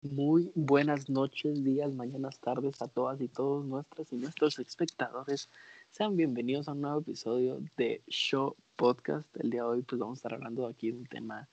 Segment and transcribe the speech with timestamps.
[0.00, 5.50] Muy buenas noches, días, mañanas, tardes a todas y todos nuestras y nuestros espectadores.
[5.90, 9.28] Sean bienvenidos a un nuevo episodio de Show Podcast.
[9.36, 11.48] El día de hoy pues vamos a estar hablando aquí de un tema,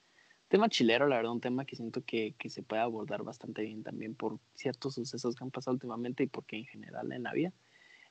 [0.47, 3.83] tema chilero, la verdad, un tema que siento que, que se puede abordar bastante bien
[3.83, 7.51] también por ciertos sucesos que han pasado últimamente y porque en general en la vida.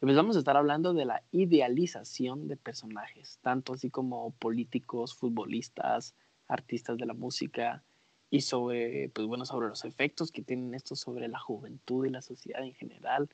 [0.00, 6.14] Pues vamos a estar hablando de la idealización de personajes, tanto así como políticos, futbolistas,
[6.50, 7.82] artistas de la música
[8.30, 12.22] y sobre, pues bueno, sobre los efectos que tienen estos sobre la juventud y la
[12.22, 13.28] sociedad en general,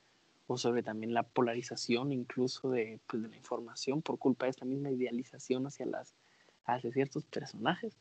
[0.47, 4.65] o sobre también la polarización incluso de, pues, de la información por culpa de esta
[4.65, 6.15] misma idealización hacia, las,
[6.65, 7.97] hacia ciertos personajes.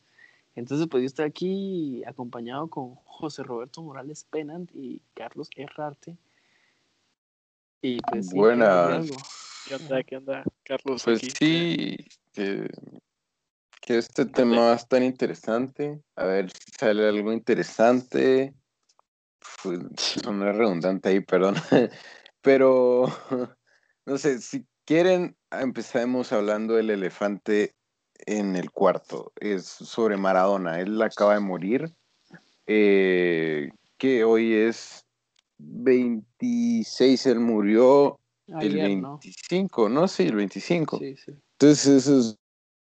[0.55, 6.17] Entonces, pues yo estoy aquí acompañado con José Roberto Morales Penant y Carlos Herrarte.
[7.83, 9.11] Y pues, Buenas.
[9.69, 10.03] ¿Qué onda?
[10.05, 11.03] ¿Qué onda, Carlos?
[11.05, 11.97] Pues sí,
[12.33, 12.71] que
[13.87, 16.03] que este tema va a estar interesante.
[16.17, 18.53] A ver si sale algo interesante.
[19.63, 19.79] Pues,
[20.27, 21.55] no es redundante ahí, perdón.
[22.43, 23.07] Pero,
[24.07, 27.77] no sé, si quieren, empecemos hablando del elefante
[28.27, 29.33] en el cuarto.
[29.37, 30.81] Es sobre Maradona.
[30.81, 31.95] Él acaba de morir.
[32.67, 35.07] Eh, que hoy es
[35.59, 40.09] 26, él murió el 25, ¿no?
[40.09, 40.99] Sí, el 25.
[40.99, 41.33] Sí, sí.
[41.53, 42.39] Entonces eso es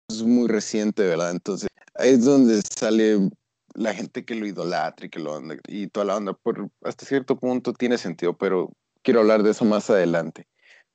[0.08, 1.32] es muy reciente, ¿verdad?
[1.32, 3.30] Entonces, ahí es donde sale
[3.74, 6.34] la gente que lo idolatra y que lo y toda la onda.
[6.34, 8.72] Por, hasta cierto punto tiene sentido, pero
[9.04, 10.48] quiero hablar de eso más adelante.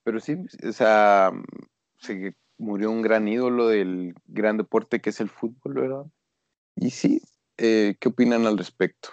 [0.03, 1.31] Pero sí, o sea,
[1.99, 6.07] se murió un gran ídolo del gran deporte que es el fútbol, ¿verdad?
[6.77, 7.21] Y sí,
[7.59, 9.11] eh, ¿qué opinan al respecto?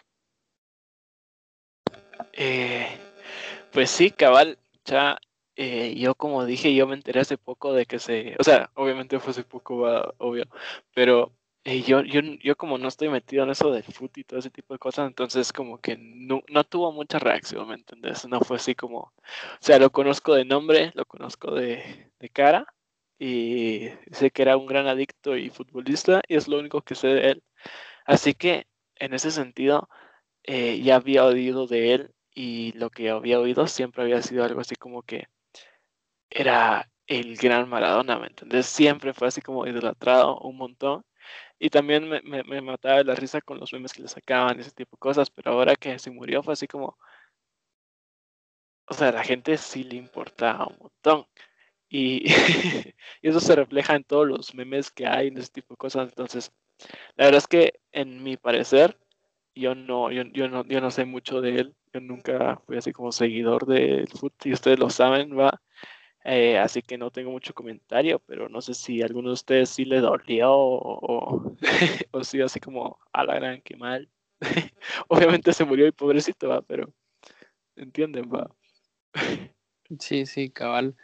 [2.33, 2.88] Eh,
[3.72, 5.17] pues sí, cabal, ya
[5.62, 9.20] eh, yo como dije, yo me enteré hace poco de que se, o sea, obviamente
[9.20, 9.76] fue hace poco,
[10.20, 10.46] obvio,
[10.94, 11.33] pero
[11.66, 14.52] eh, yo, yo, yo como no estoy metido en eso del fútbol y todo ese
[14.52, 18.26] tipo de cosas, entonces como que no, no tuvo mucha reacción, ¿me entendés?
[18.30, 19.14] No fue así como, o
[19.60, 22.66] sea, lo conozco de nombre, lo conozco de, de cara
[23.20, 27.08] y sé que era un gran adicto y futbolista y es lo único que sé
[27.10, 27.44] de él.
[28.06, 29.89] Así que en ese sentido,
[30.44, 34.62] eh, ya había oído de él y lo que había oído siempre había sido algo
[34.62, 35.28] así como que
[36.30, 38.67] era el gran Maradona, ¿me entendés?
[38.67, 41.04] Siempre fue así como idolatrado un montón.
[41.60, 44.95] Y también me, me, mataba la risa con los memes que le sacaban ese tipo
[44.95, 46.98] de cosas, pero ahora que se murió fue así como...
[48.88, 51.28] O sea, a la gente sí le importaba un montón.
[51.89, 52.26] Y,
[53.22, 56.10] y eso se refleja en todos los memes que hay en ese tipo de cosas.
[56.10, 56.52] Entonces,
[57.16, 58.98] la verdad es que en mi parecer,
[59.56, 61.76] yo no, yo, yo no, yo no sé mucho de él.
[61.94, 65.62] Yo nunca fui así como seguidor del fútbol, y ustedes lo saben, va.
[66.26, 69.70] Eh, así que no tengo mucho comentario, pero no sé si a alguno de ustedes
[69.70, 71.56] sí le dolió o,
[72.12, 74.10] o, si así como a la gran que mal.
[75.08, 76.94] Obviamente se murió y pobrecito va, pero
[77.76, 78.54] entienden va.
[80.00, 80.96] sí, sí, cabal.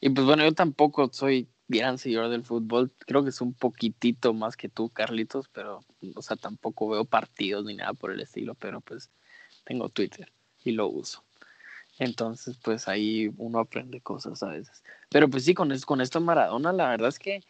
[0.00, 2.92] Y pues bueno, yo tampoco soy gran seguidor del fútbol.
[2.98, 5.80] Creo que es un poquitito más que tú, Carlitos, pero,
[6.14, 9.10] o sea, tampoco veo partidos ni nada por el estilo, pero pues
[9.64, 10.32] tengo Twitter
[10.64, 11.25] y lo uso.
[11.98, 14.82] Entonces, pues ahí uno aprende cosas a veces.
[15.10, 17.42] Pero pues sí, con, con esto Maradona, la verdad es que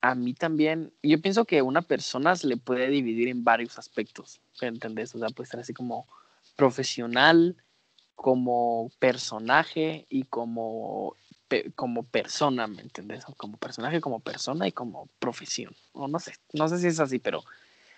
[0.00, 4.40] a mí también, yo pienso que una persona se le puede dividir en varios aspectos,
[4.60, 5.14] ¿entendés?
[5.14, 6.06] O sea, puede ser así como
[6.56, 7.56] profesional,
[8.14, 11.14] como personaje y como,
[11.74, 13.24] como persona, ¿me entendés?
[13.36, 15.74] Como personaje, como persona y como profesión.
[15.92, 17.42] O no sé, no sé si es así, pero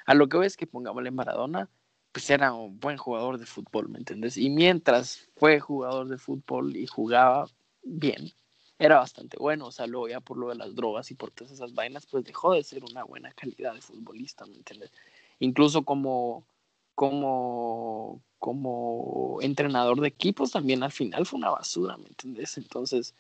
[0.07, 1.69] a lo que veo es que pongámosle Maradona,
[2.13, 4.37] pues era un buen jugador de fútbol, ¿me entiendes?
[4.37, 7.47] Y mientras fue jugador de fútbol y jugaba
[7.83, 8.33] bien,
[8.79, 11.53] era bastante bueno, o sea, luego ya por lo de las drogas y por todas
[11.53, 14.93] esas vainas, pues dejó de ser una buena calidad de futbolista, ¿me entiendes?
[15.41, 16.47] Incluso como,
[16.95, 22.57] como, como entrenador de equipos también al final fue una basura, ¿me entiendes?
[22.57, 23.15] Entonces,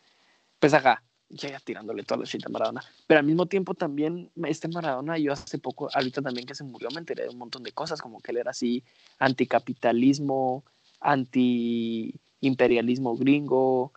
[0.61, 2.83] pues acá, llega tirándole toda la shit a Maradona.
[3.07, 6.89] Pero al mismo tiempo también, este Maradona, yo hace poco, ahorita también que se murió,
[6.91, 8.83] me enteré de un montón de cosas, como que él era así,
[9.19, 10.65] anticapitalismo,
[11.01, 13.93] anti-imperialismo gringo,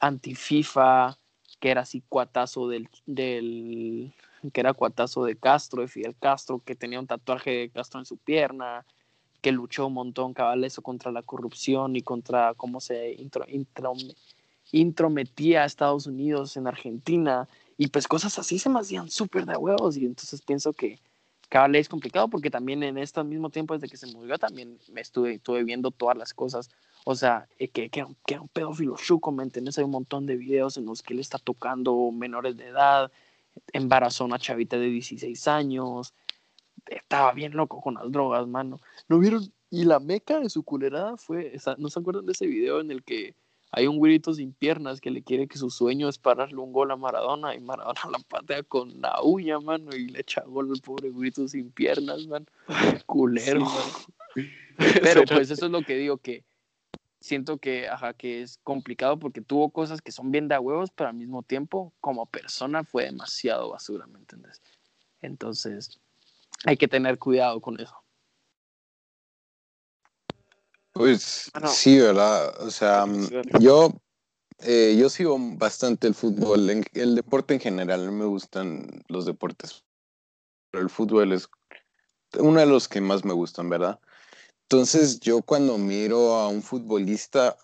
[0.00, 1.16] anti-FIFA,
[1.60, 4.12] que era así cuatazo del, del,
[4.52, 8.06] que era cuatazo de Castro, de Fidel Castro, que tenía un tatuaje de Castro en
[8.06, 8.84] su pierna,
[9.40, 13.94] que luchó un montón, cabal, eso contra la corrupción y contra cómo se intro, intro
[14.72, 19.56] intrometía a Estados Unidos en Argentina y pues cosas así se me hacían súper de
[19.56, 20.98] huevos y entonces pienso que
[21.48, 24.78] cada vez es complicado porque también en este mismo tiempo desde que se murió también
[24.90, 26.70] me estuve, estuve viendo todas las cosas,
[27.04, 29.76] o sea, eh, que, que, era un pedófilo chuco, ¿me entiendes?
[29.76, 33.12] Hay un montón de videos en los que él está tocando menores de edad,
[33.74, 36.14] embarazó a una chavita de 16 años,
[36.86, 38.80] estaba bien loco con las drogas, mano.
[39.08, 39.52] ¿No vieron?
[39.70, 43.02] Y la meca de su culerada fue, ¿no se acuerdan de ese video en el
[43.02, 43.34] que
[43.74, 46.90] hay un güirito sin piernas que le quiere que su sueño es pararle un gol
[46.90, 50.80] a Maradona y Maradona la patea con la uña, mano, y le echa gol al
[50.80, 52.46] pobre güirito sin piernas, man.
[53.06, 53.66] Culero,
[55.02, 56.44] Pero pues eso es lo que digo, que
[57.20, 61.10] siento que, ajá, que es complicado porque tuvo cosas que son bien de huevos, pero
[61.10, 64.60] al mismo tiempo, como persona, fue demasiado basura, ¿me entiendes?
[65.20, 66.00] Entonces,
[66.64, 68.01] hay que tener cuidado con eso.
[70.92, 72.60] Pues sí, ¿verdad?
[72.60, 73.28] O sea, mm,
[73.60, 73.92] yo,
[74.58, 79.84] eh, yo sigo bastante el fútbol, el deporte en general, me gustan los deportes,
[80.70, 81.48] pero el fútbol es
[82.38, 84.00] uno de los que más me gustan, ¿verdad?
[84.68, 87.56] Entonces yo cuando miro a un futbolista,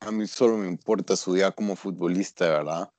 [0.00, 2.90] a mí solo me importa su día como futbolista, ¿verdad?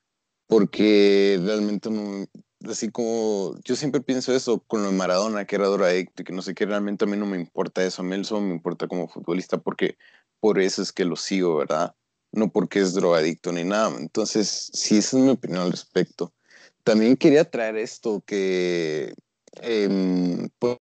[0.47, 2.25] Porque realmente no,
[2.69, 6.33] así como yo siempre pienso eso con lo de Maradona, que era drogadicto y que
[6.33, 8.87] no sé qué, realmente a mí no me importa eso, a mí solo me importa
[8.87, 9.97] como futbolista porque
[10.39, 11.95] por eso es que lo sigo, ¿verdad?
[12.31, 13.95] No porque es drogadicto ni nada.
[13.97, 16.33] Entonces, sí, esa es mi opinión al respecto.
[16.83, 19.13] También quería traer esto que,
[19.61, 20.79] em, por,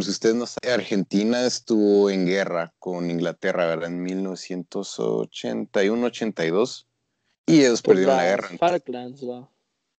[0.00, 3.88] si ustedes no saben, Argentina estuvo en guerra con Inglaterra, ¿verdad?
[3.88, 6.86] En 1981-82
[7.46, 8.48] y ellos perdieron la guerra.
[8.58, 9.24] Falklands.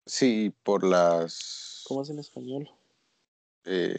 [0.08, 1.84] Sí, por las...
[1.86, 2.70] ¿Cómo es en español?
[3.64, 3.94] Eh,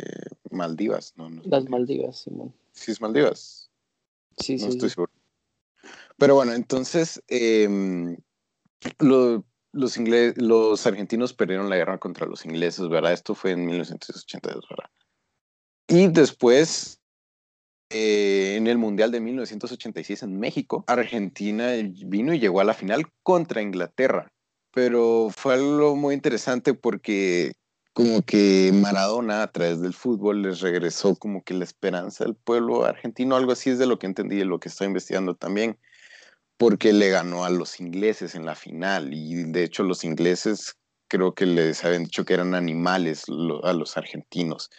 [0.50, 1.30] Maldivas, ¿no?
[1.44, 2.52] las Maldivas, Simón.
[2.72, 3.70] Sí, es Maldivas.
[4.38, 4.66] Sí, sí.
[4.66, 5.12] No estoy seguro.
[6.18, 8.18] Pero bueno, entonces em,
[8.98, 13.14] los, los argentinos perdieron la guerra contra los ingleses, ¿verdad?
[13.14, 14.90] Esto fue en 1982, ¿verdad?
[15.88, 17.00] Y después,
[17.92, 21.74] eh, en el Mundial de 1986 en México, Argentina
[22.06, 24.34] vino y llegó a la final contra Inglaterra
[24.74, 27.54] pero fue algo muy interesante porque
[27.94, 32.86] como que Maradona a través del fútbol les regresó como que la esperanza del pueblo
[32.86, 35.78] argentino, algo así es de lo que entendí y lo que estoy investigando también,
[36.58, 40.78] porque le ganó a los ingleses en la final y de hecho los ingleses
[41.10, 43.26] creo que les habían dicho que eran animales
[43.64, 44.70] a los argentinos.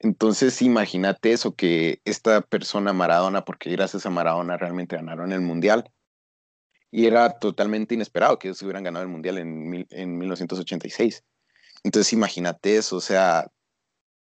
[0.00, 5.90] Entonces imagínate eso, que esta persona Maradona, porque gracias a Maradona realmente ganaron el mundial,
[6.96, 11.24] y era totalmente inesperado que ellos hubieran ganado el Mundial en, en 1986.
[11.82, 13.50] Entonces imagínate eso, o sea,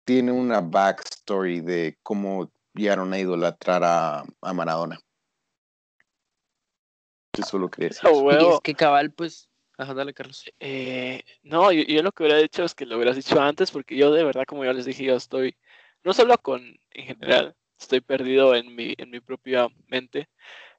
[0.05, 4.97] tiene una backstory de cómo llegaron a idolatrar a, a Maradona.
[7.33, 9.49] Eso lo que oh, es que cabal, pues...
[9.77, 10.45] Ajá, dale, Carlos.
[10.61, 13.97] Eh, no, yo, yo, lo que hubiera dicho es que lo hubieras dicho antes, porque
[13.97, 15.57] yo de verdad, como ya les dije, yo estoy,
[16.05, 16.61] no solo con,
[16.91, 20.29] en general, estoy perdido en mi, en mi propia mente.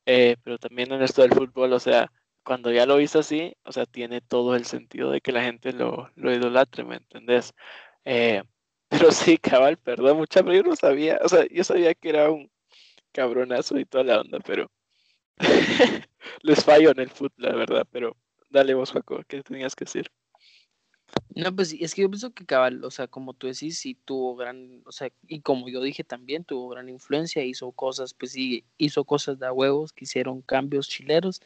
[0.06, 2.12] Eh, pero también en esto del fútbol, o sea,
[2.42, 5.72] cuando ya lo hizo así, o sea, tiene todo el sentido de que la gente
[5.72, 7.54] lo, lo idolatre, ¿me entendés?
[8.04, 8.42] Eh,
[8.88, 12.30] pero sí, cabal, perdón, mucha, pero yo no sabía, o sea, yo sabía que era
[12.30, 12.50] un
[13.12, 14.70] cabronazo y toda la onda, pero
[16.42, 18.16] les fallo en el fútbol, la verdad, pero
[18.50, 20.10] dale vos, Jaco, ¿qué tenías que decir?
[21.36, 24.36] No, pues es que yo pienso que cabal, o sea, como tú decís, sí tuvo
[24.36, 28.64] gran, o sea, y como yo dije también, tuvo gran influencia, hizo cosas, pues sí,
[28.78, 31.40] hizo cosas de huevos, que hicieron cambios chileros,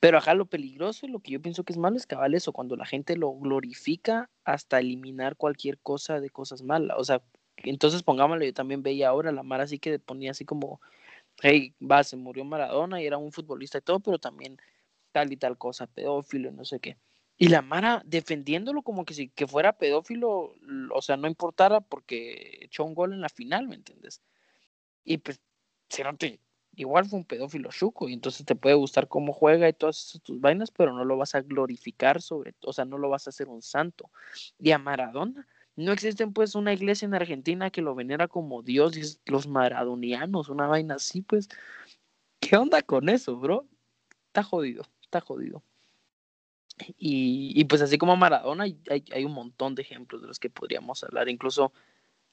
[0.00, 2.76] pero ajá, lo peligroso, lo que yo pienso que es malo es cabal eso, cuando
[2.76, 7.22] la gente lo glorifica hasta eliminar cualquier cosa de cosas malas, o sea,
[7.58, 10.80] entonces pongámoslo, yo también veía ahora, la Mara así que ponía así como,
[11.42, 14.58] hey, va, se murió Maradona y era un futbolista y todo, pero también
[15.12, 16.98] tal y tal cosa, pedófilo, no sé qué.
[17.36, 20.54] Y la Mara defendiéndolo como que si que fuera pedófilo,
[20.92, 24.22] o sea, no importara porque echó un gol en la final, ¿me entiendes?
[25.04, 25.40] Y pues,
[26.18, 26.40] te,
[26.76, 30.40] igual fue un pedófilo chuco, y entonces te puede gustar cómo juega y todas tus
[30.40, 33.48] vainas, pero no lo vas a glorificar sobre, o sea, no lo vas a hacer
[33.48, 34.10] un santo.
[34.58, 38.96] Y a Maradona, no existen pues una iglesia en Argentina que lo venera como Dios,
[38.96, 41.48] y los maradonianos, una vaina así, pues,
[42.40, 43.66] ¿qué onda con eso, bro?
[44.28, 45.62] Está jodido, está jodido.
[46.98, 51.04] Y, pues así como Maradona, hay, hay, un montón de ejemplos de los que podríamos
[51.04, 51.28] hablar.
[51.28, 51.72] Incluso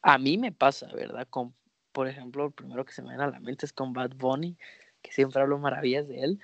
[0.02, 1.28] a mí me pasa, ¿verdad?
[1.30, 1.54] Con,
[1.92, 4.58] por ejemplo, el primero que se me viene a la mente es con Bad Bunny,
[5.02, 6.40] que siempre hablo maravillas de él,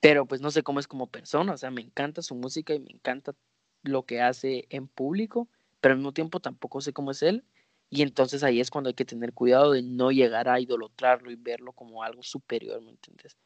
[0.00, 2.80] pero pues no sé cómo es como persona, o sea, me encanta su música y
[2.80, 3.34] me encanta
[3.82, 5.48] lo que hace en público,
[5.80, 7.44] pero al mismo tiempo tampoco sé cómo es él.
[7.88, 11.36] Y entonces ahí es cuando hay que tener cuidado de no llegar a idolatrarlo y
[11.36, 13.36] verlo como algo superior, ¿me entiendes?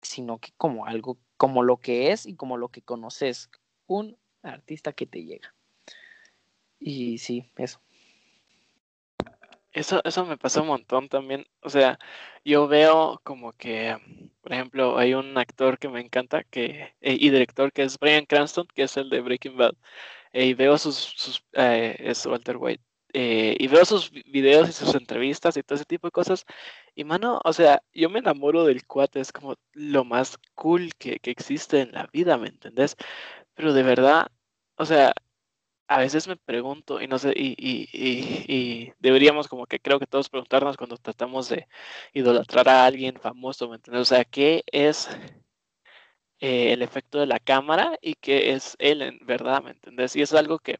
[0.00, 3.50] Sino que como algo como lo que es y como lo que conoces,
[3.86, 5.54] un artista que te llega.
[6.80, 7.82] Y sí, eso.
[9.72, 11.44] Eso, eso me pasa un montón también.
[11.60, 11.98] O sea,
[12.46, 13.94] yo veo como que,
[14.40, 18.24] por ejemplo, hay un actor que me encanta que, eh, y director que es Brian
[18.24, 19.74] Cranston, que es el de Breaking Bad.
[20.32, 22.82] y veo sus, sus eh, es Walter White.
[23.14, 26.44] Eh, y veo sus videos y sus entrevistas y todo ese tipo de cosas.
[26.94, 31.18] Y mano, o sea, yo me enamoro del cuate, es como lo más cool que,
[31.20, 32.96] que existe en la vida, ¿me entendés?
[33.54, 34.28] Pero de verdad,
[34.76, 35.14] o sea,
[35.88, 40.06] a veces me pregunto, y no sé, y, y, y, deberíamos como que creo que
[40.06, 41.68] todos preguntarnos cuando tratamos de
[42.14, 44.02] idolatrar a alguien famoso, ¿me entiendes?
[44.02, 45.08] O sea, ¿qué es
[46.40, 50.16] eh, el efecto de la cámara y qué es él en verdad, ¿me entiendes?
[50.16, 50.78] Y es algo que,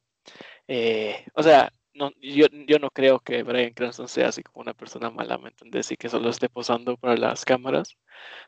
[0.68, 4.74] eh, o sea, no, yo, yo no creo que Brian Cranston sea así como una
[4.74, 5.90] persona mala, ¿me entendés?
[5.92, 7.96] Y que solo esté posando para las cámaras.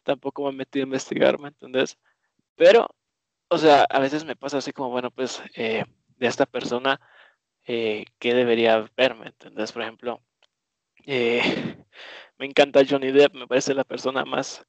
[0.05, 1.99] Tampoco me he metido a investigar, ¿me entendés?
[2.57, 2.89] Pero,
[3.49, 5.43] o sea, a veces me pasa así como, bueno, pues...
[5.57, 5.85] Eh,
[6.19, 7.01] de esta persona
[7.67, 9.73] eh, que debería ver, ¿me entendés?
[9.73, 10.23] Por ejemplo,
[11.07, 11.41] eh,
[12.39, 14.67] me encanta Johnny Depp, me parece la persona más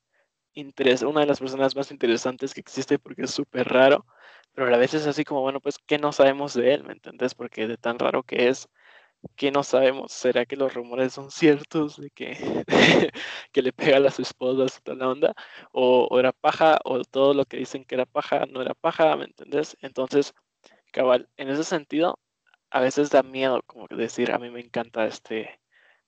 [1.03, 4.05] una de las personas más interesantes que existe porque es súper raro,
[4.53, 6.83] pero a veces es así como, bueno, pues, ¿qué no sabemos de él?
[6.83, 7.35] ¿Me entendés?
[7.35, 8.69] Porque de tan raro que es,
[9.35, 10.11] ¿qué no sabemos?
[10.13, 12.63] ¿Será que los rumores son ciertos de que,
[13.51, 15.35] que le pega a su esposa toda la onda?
[15.71, 19.15] O, o era paja, o todo lo que dicen que era paja no era paja,
[19.17, 19.77] ¿me entendés?
[19.81, 20.33] Entonces,
[20.91, 22.19] cabal, en ese sentido,
[22.71, 25.59] a veces da miedo como decir, a mí me encanta este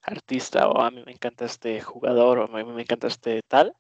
[0.01, 3.75] artista o a mí me encanta este jugador o a mí me encanta este tal,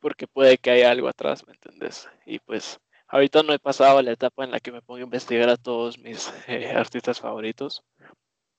[0.00, 2.08] porque puede que haya algo atrás, ¿me entendés?
[2.26, 5.48] Y pues ahorita no he pasado la etapa en la que me pongo a investigar
[5.48, 7.84] a todos mis eh, artistas favoritos,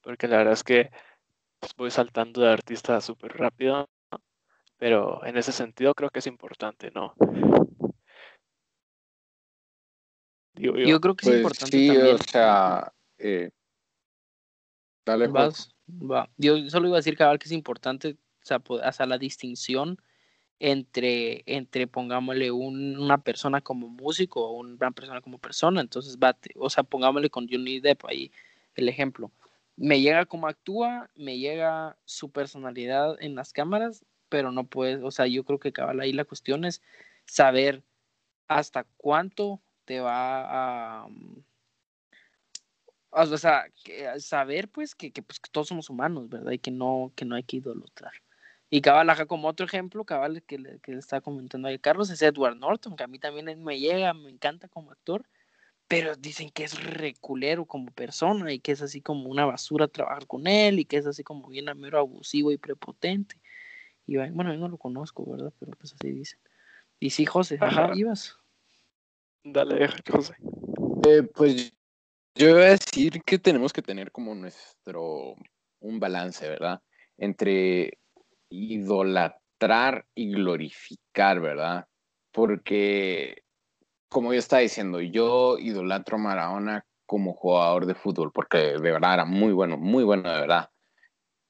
[0.02, 0.92] porque la verdad es que
[1.60, 3.90] pues, voy saltando de artista súper rápido,
[4.78, 7.16] pero en ese sentido creo que es importante, ¿no?
[10.56, 10.74] yo.
[11.02, 12.16] creo que es pues importante sí, también.
[12.16, 13.50] o sea, eh,
[15.06, 16.30] dale Vas, va.
[16.38, 19.98] Yo solo iba a decir, cabal, que es importante o sea, hacer la distinción
[20.62, 25.82] entre, entre pongámosle una persona como músico o una persona como persona.
[25.82, 28.32] Entonces, va, o sea, pongámosle con Johnny Depp ahí
[28.76, 29.32] el ejemplo.
[29.76, 35.10] Me llega cómo actúa, me llega su personalidad en las cámaras, pero no puedes, o
[35.10, 36.84] sea, yo creo que cabal ahí la cuestión es
[37.26, 37.84] saber
[38.48, 41.44] hasta cuánto te va a, mm,
[43.12, 43.66] o sea,
[44.20, 46.52] saber pues que, pues que, todos somos humanos, ¿verdad?
[46.52, 48.14] Y que no, que no hay que idolatrar.
[48.74, 52.10] Y cabal, acá como otro ejemplo, cabal, que le, que le está comentando ahí Carlos,
[52.10, 55.26] es Edward Norton, que a mí también me llega, me encanta como actor,
[55.90, 60.26] pero dicen que es reculero como persona y que es así como una basura trabajar
[60.26, 63.36] con él y que es así como bien mero abusivo y prepotente.
[64.08, 65.52] Y bueno, yo no lo conozco, ¿verdad?
[65.60, 66.40] Pero pues así dicen.
[66.98, 68.38] Y sí, José, ajá, ibas.
[69.44, 70.36] Dale, José.
[71.10, 71.74] Eh, pues
[72.36, 75.36] yo voy a decir que tenemos que tener como nuestro,
[75.82, 76.82] un balance, ¿verdad?
[77.18, 78.00] Entre
[78.52, 81.88] idolatrar y glorificar, ¿verdad?
[82.32, 83.44] Porque,
[84.10, 89.16] como yo estaba diciendo, yo idolatro a Maradona como jugador de fútbol, porque de verdad
[89.16, 90.70] era muy bueno, muy bueno de verdad.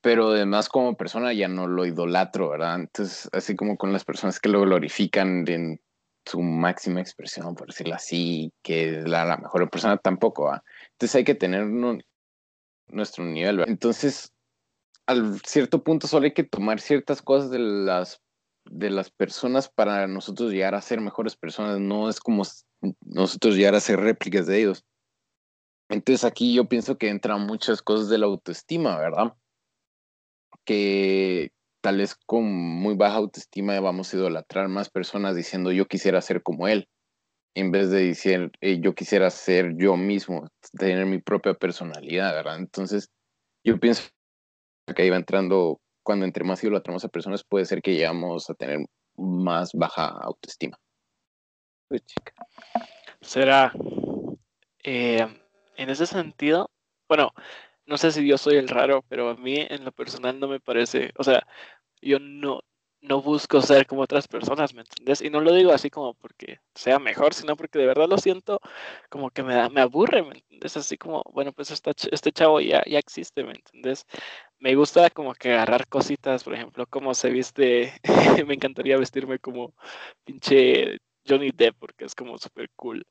[0.01, 2.75] Pero además como persona ya no lo idolatro, ¿verdad?
[2.75, 5.79] Entonces, así como con las personas que lo glorifican en
[6.25, 10.63] su máxima expresión, por decirlo así, que es la, mejor persona tampoco, ¿va?
[10.93, 11.67] Entonces hay que tener
[12.87, 14.33] nuestro nivel, Entonces,
[15.07, 18.21] al cierto punto solo hay que tomar ciertas cosas de las,
[18.65, 22.43] de las personas para nosotros llegar a ser mejores personas, no es como
[23.01, 24.85] nosotros llegar a ser réplicas de ellos.
[25.89, 29.33] Entonces aquí yo pienso que entran muchas cosas de la autoestima, ¿verdad?
[30.65, 36.21] Que, tal vez con muy baja autoestima vamos a idolatrar más personas diciendo yo quisiera
[36.21, 36.87] ser como él,
[37.55, 42.59] en vez de decir yo quisiera ser yo mismo, tener mi propia personalidad, ¿verdad?
[42.59, 43.09] Entonces,
[43.65, 44.03] yo pienso
[44.95, 48.53] que ahí va entrando, cuando entre más idolatramos a personas, puede ser que llegamos a
[48.53, 48.79] tener
[49.15, 50.77] más baja autoestima.
[51.87, 52.03] Pues,
[53.21, 53.73] Será,
[54.83, 55.27] eh,
[55.77, 56.69] en ese sentido,
[57.07, 57.31] bueno,
[57.85, 60.59] no sé si yo soy el raro, pero a mí en lo personal no me
[60.59, 61.45] parece, o sea,
[62.01, 62.61] yo no,
[63.01, 65.21] no busco ser como otras personas, ¿me entiendes?
[65.21, 68.59] Y no lo digo así como porque sea mejor, sino porque de verdad lo siento
[69.09, 70.77] como que me, da, me aburre, ¿me entiendes?
[70.77, 74.05] Así como, bueno, pues este chavo ya, ya existe, ¿me entiendes?
[74.61, 77.93] Me gusta como que agarrar cositas, por ejemplo, como se viste,
[78.47, 79.73] me encantaría vestirme como
[80.23, 83.03] pinche Johnny Depp porque es como súper cool.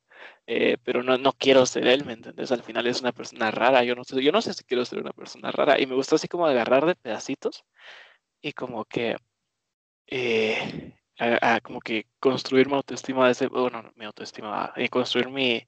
[0.46, 2.52] Eh, pero no, no quiero ser él, ¿me entiendes?
[2.52, 5.00] Al final es una persona rara, yo no, sé, yo no sé si quiero ser
[5.00, 7.64] una persona rara y me gusta así como agarrar de pedacitos
[8.42, 9.16] y como que,
[10.08, 10.94] eh,
[11.64, 15.66] como que construir mi autoestima de ese, bueno, mi autoestima, y construir mi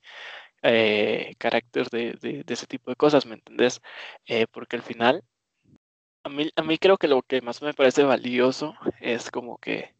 [0.62, 3.80] eh, carácter de, de, ese tipo de cosas, ¿me entendés?
[4.52, 5.24] porque al final,
[6.24, 9.94] a mí, a mí creo que lo que más me parece valioso es como que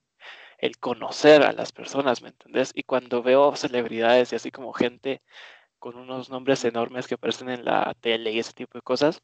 [0.58, 2.72] el conocer a las personas, ¿me entendés?
[2.74, 5.22] Y cuando veo celebridades y así como gente
[5.78, 9.22] con unos nombres enormes que aparecen en la tele y ese tipo de cosas,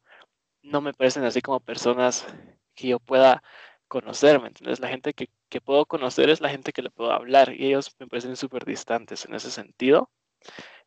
[0.63, 2.25] no me parecen así como personas
[2.75, 3.43] que yo pueda
[3.87, 4.79] conocer, ¿me entiendes?
[4.81, 7.95] La gente que, que puedo conocer es la gente que le puedo hablar y ellos
[7.99, 10.11] me parecen súper distantes en ese sentido.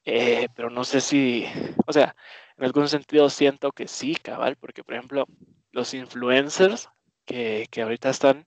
[0.04, 1.46] Eh, pero no sé si,
[1.86, 2.16] o sea,
[2.56, 5.26] en algún sentido siento que sí, cabal, porque por ejemplo,
[5.70, 6.88] los influencers
[7.24, 8.46] que, que ahorita están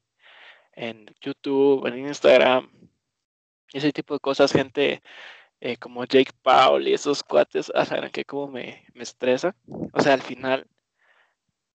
[0.73, 2.69] en YouTube, en Instagram,
[3.73, 5.01] ese tipo de cosas, gente
[5.61, 9.55] eh, como Jake Paul y esos cuates, ah, saben que como me, me estresa.
[9.93, 10.67] O sea, al final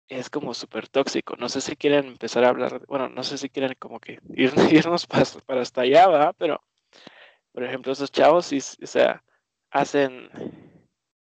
[0.07, 1.35] es como súper tóxico.
[1.37, 5.07] No sé si quieren empezar a hablar, bueno, no sé si quieren como que irnos
[5.07, 6.35] para, para hasta allá, ¿verdad?
[6.37, 6.61] Pero,
[7.51, 9.23] por ejemplo, esos chavos, sí, o sea,
[9.71, 10.29] hacen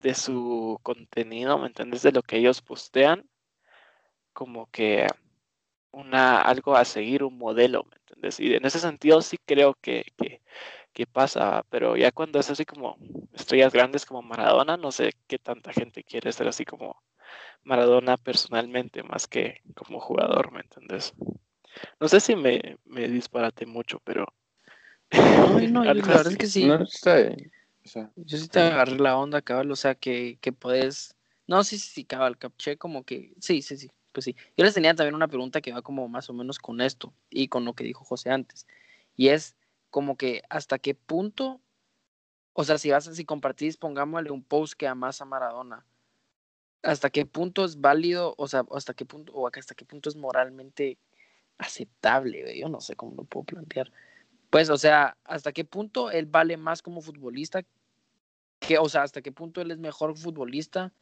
[0.01, 2.03] de su contenido, ¿me entiendes?
[2.03, 3.29] De lo que ellos postean,
[4.33, 5.07] como que
[5.93, 8.41] una, algo a seguir, un modelo, ¿me entiendes?
[8.41, 10.41] Y en ese sentido sí creo que, que,
[10.93, 12.97] que, pasa, pero ya cuando es así como
[13.35, 17.03] estrellas grandes como Maradona, no sé qué tanta gente quiere ser así como
[17.63, 21.15] Maradona personalmente, más que como jugador, ¿me entiendes?
[21.99, 24.27] No sé si me, me disparate mucho, pero...
[25.13, 26.67] No, no, la verdad es que sí.
[26.67, 27.17] No, está
[28.17, 31.17] yo sí te agarré la onda, cabal, o sea, que, que puedes...
[31.47, 33.35] No, sí, sí, sí, cabal, capché como que...
[33.41, 34.37] Sí, sí, sí, pues sí.
[34.57, 37.49] Yo les tenía también una pregunta que va como más o menos con esto y
[37.49, 38.67] con lo que dijo José antes.
[39.17, 39.57] Y es
[39.91, 41.61] como que hasta qué punto,
[42.53, 45.85] o sea, si vas a, si compartís, pongámosle un post que amas a Maradona,
[46.83, 50.17] hasta qué punto es válido, o sea, hasta qué punto, o hasta qué punto es
[50.17, 50.99] moralmente
[51.59, 53.93] aceptable, yo no sé cómo lo puedo plantear.
[54.51, 57.63] Pues, o sea, hasta qué punto él vale más como futbolista
[58.59, 60.93] que, o sea, hasta qué punto él es mejor futbolista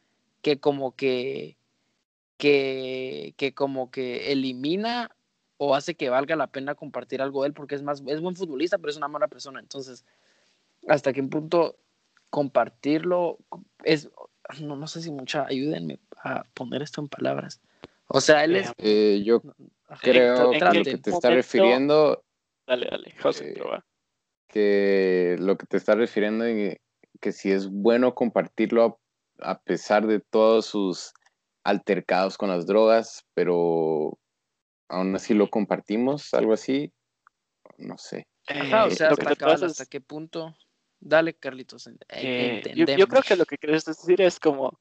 [0.43, 1.57] que como que,
[2.37, 5.11] que, que como que elimina
[5.57, 8.37] o hace que valga la pena compartir algo de él porque es más, es buen
[8.37, 9.61] futbolista, pero es una mala persona.
[9.61, 10.05] Entonces,
[10.87, 11.77] hasta qué punto
[12.31, 13.39] compartirlo
[13.83, 14.11] es,
[14.61, 17.61] no, no sé si mucha, ayúdenme a poner esto en palabras.
[18.07, 18.73] O sea, él es...
[18.79, 19.43] Eh, yo
[20.01, 22.23] creo que lo que te está refiriendo
[22.69, 23.81] Dale, dale, José, eh,
[24.47, 26.77] Que lo que te está refiriendo es
[27.19, 29.01] que si es bueno compartirlo
[29.41, 31.15] a, pesar de todos sus
[31.65, 34.19] altercados con las drogas, pero
[34.89, 36.93] aún así lo compartimos, algo así,
[37.79, 38.27] no sé.
[38.51, 40.55] o sea, hasta, qué punto.
[41.01, 41.87] Dale, Carlitos.
[41.87, 44.79] yo, yo, creo que lo que quieres decir es como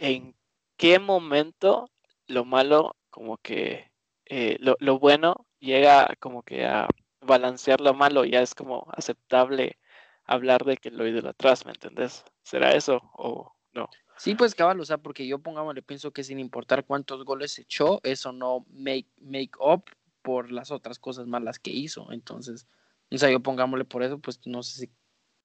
[0.00, 0.34] en
[0.76, 1.88] qué momento
[2.26, 3.92] lo malo, como que
[4.24, 6.88] eh, lo, lo, bueno llega como que a
[7.22, 9.78] balancear lo malo, ya es como aceptable
[10.24, 12.24] hablar de que lo atrás, ¿me entendés?
[12.42, 13.88] ¿Será eso o no?
[14.16, 18.00] Sí, pues cabal, o sea, porque yo pongámosle, pienso que sin importar cuántos goles echó,
[18.04, 19.84] eso no make, make up
[20.22, 22.12] por las otras cosas malas que hizo.
[22.12, 22.66] Entonces,
[23.10, 24.90] o sea, yo pongámosle por eso, pues no sé si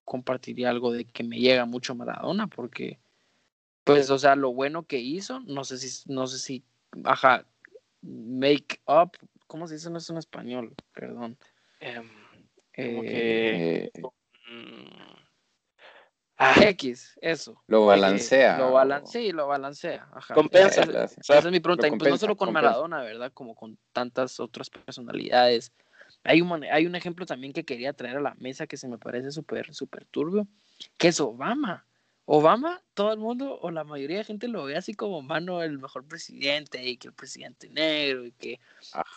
[0.05, 2.99] compartiría algo de que me llega mucho Maradona, porque,
[3.83, 6.63] pues, o sea, lo bueno que hizo, no sé si, no sé si,
[7.03, 7.45] ajá,
[8.01, 9.11] make up,
[9.47, 10.75] ¿cómo se dice eso en español?
[10.93, 11.37] Perdón.
[11.79, 12.09] Em,
[12.75, 13.83] como que.
[13.85, 13.91] Eh,
[14.49, 15.15] mm,
[16.37, 17.61] ah, X, eso.
[17.67, 18.57] Lo balancea.
[18.57, 20.07] lo balancea, sí, lo balancea.
[20.33, 20.81] Compensa.
[20.81, 21.87] Esa, es mi pregunta.
[21.97, 23.31] pues no solo con Maradona, ¿verdad?
[23.33, 25.71] Como con tantas otras personalidades.
[26.23, 28.97] Hay un, hay un ejemplo también que quería traer a la mesa que se me
[28.97, 30.47] parece súper, súper turbio,
[30.97, 31.85] que es Obama.
[32.29, 35.79] Obama, todo el mundo o la mayoría de gente lo ve así como mano el
[35.79, 38.59] mejor presidente y que el presidente negro y que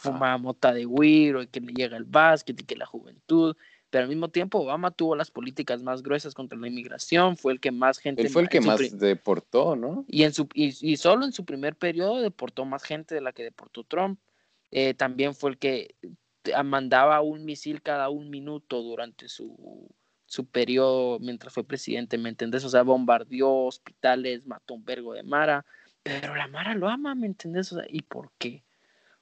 [0.01, 3.57] fuma mota de güiro y que le llega el básquet y que la juventud.
[3.91, 7.61] Pero al mismo tiempo Obama tuvo las políticas más gruesas contra la inmigración, fue el
[7.61, 8.23] que más gente...
[8.23, 10.05] Él fue el que más deportó, ¿no?
[10.07, 13.43] Y, en su, y, solo en su primer periodo deportó más gente de la que
[13.43, 14.21] deportó Trump.
[14.71, 15.97] Eh, también fue el que
[16.65, 19.89] mandaba un misil cada un minuto durante su
[20.31, 22.65] su periodo mientras fue presidente, ¿me entendés?
[22.65, 25.67] O sea, bombardeó hospitales, mató un vergo de Mara,
[26.05, 27.73] pero la Mara lo ama, ¿me entendés?
[27.73, 28.63] O sea, ¿y por qué?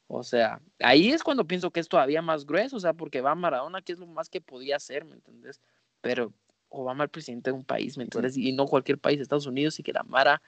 [0.09, 3.33] O sea, ahí es cuando pienso que es todavía más grueso, o sea, porque va
[3.33, 5.61] a Maradona, que es lo más que podía hacer, ¿me entendés?
[6.01, 6.33] Pero
[6.71, 8.37] Obama el presidente de un país, ¿me entiendes?
[8.37, 10.43] Y no cualquier país, Estados Unidos, y que la Mara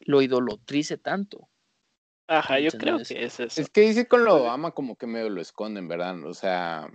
[0.00, 1.48] lo idolotrice tanto.
[2.28, 3.60] Ajá, yo creo que es eso.
[3.60, 6.24] Es que dice con lo Obama como que medio lo esconden, ¿verdad?
[6.24, 6.90] O sea,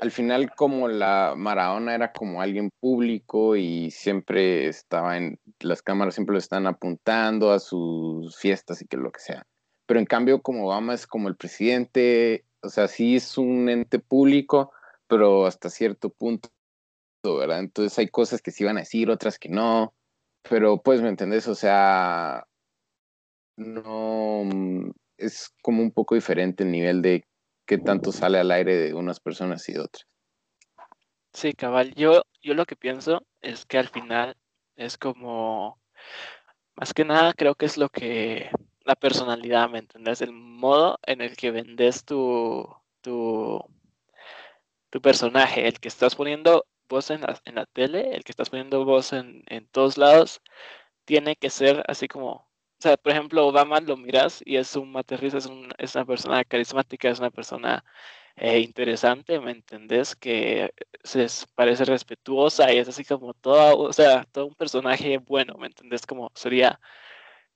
[0.00, 6.14] al final como la Maradona era como alguien público y siempre estaba en, las cámaras
[6.14, 9.46] siempre lo están apuntando a sus fiestas y que lo que sea.
[9.86, 13.98] Pero en cambio como Obama es como el presidente, o sea, sí es un ente
[13.98, 14.72] público,
[15.06, 16.48] pero hasta cierto punto,
[17.24, 17.60] ¿verdad?
[17.60, 19.94] Entonces hay cosas que sí van a decir, otras que no,
[20.48, 21.48] pero pues, ¿me entendés?
[21.48, 22.46] O sea,
[23.56, 27.24] no, mm, es como un poco diferente el nivel de
[27.66, 30.06] qué tanto sale al aire de unas personas y de otras.
[31.32, 31.94] Sí, cabal.
[31.94, 34.36] Yo, yo lo que pienso es que al final
[34.76, 35.78] Es como,
[36.76, 38.50] más que nada, creo que es lo que,
[38.84, 40.22] la personalidad, ¿me entiendes?
[40.22, 42.68] El modo en el que vendes tu,
[43.00, 43.64] tu,
[44.90, 48.50] tu personaje, el que estás poniendo voz en la, en la tele, el que estás
[48.50, 50.42] poniendo voz en, en todos lados,
[51.04, 52.46] tiene que ser así como, o
[52.80, 57.08] sea, por ejemplo, Obama lo miras y es un materriz, es, un, una persona carismática,
[57.10, 57.84] es una persona
[58.36, 60.16] eh, interesante, ¿me entendés?
[60.16, 60.72] Que
[61.04, 65.66] se parece respetuosa y es así como todo, o sea, todo un personaje bueno, ¿me
[65.68, 66.06] entendés?
[66.06, 66.80] Como sería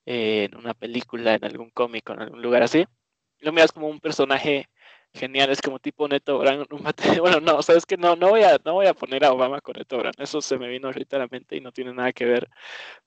[0.07, 2.87] en una película, en algún cómic, en algún lugar así.
[3.41, 4.69] Lo miras como un personaje
[5.13, 6.67] genial, es como tipo Neto Brand.
[7.21, 9.75] bueno, no, sabes que no, no voy a, no voy a poner a Obama con
[9.77, 12.25] Neto Brand, eso se me vino ahorita a la mente y no tiene nada que
[12.25, 12.49] ver.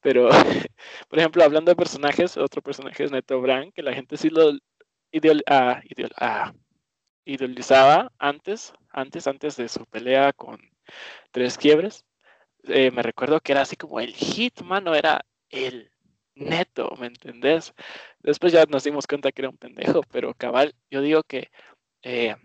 [0.01, 0.29] Pero,
[1.09, 4.51] por ejemplo, hablando de personajes, otro personaje es Neto Brand, que la gente sí lo
[5.11, 5.81] ideal, ah,
[6.17, 6.53] ah,
[7.25, 10.59] idealizaba antes, antes, antes de su pelea con
[11.31, 12.05] Tres Quiebres.
[12.65, 15.91] Eh, me recuerdo que era así como el hit, mano, era el
[16.39, 17.73] neto, ¿me entendés?
[18.19, 21.49] Después ya nos dimos cuenta que era un pendejo, pero cabal, yo digo que
[22.03, 22.35] eh,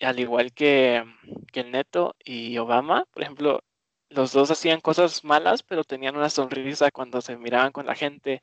[0.00, 1.04] al igual que,
[1.54, 3.60] el neto y Obama, por ejemplo,
[4.10, 8.42] los dos hacían cosas malas, pero tenían una sonrisa cuando se miraban con la gente,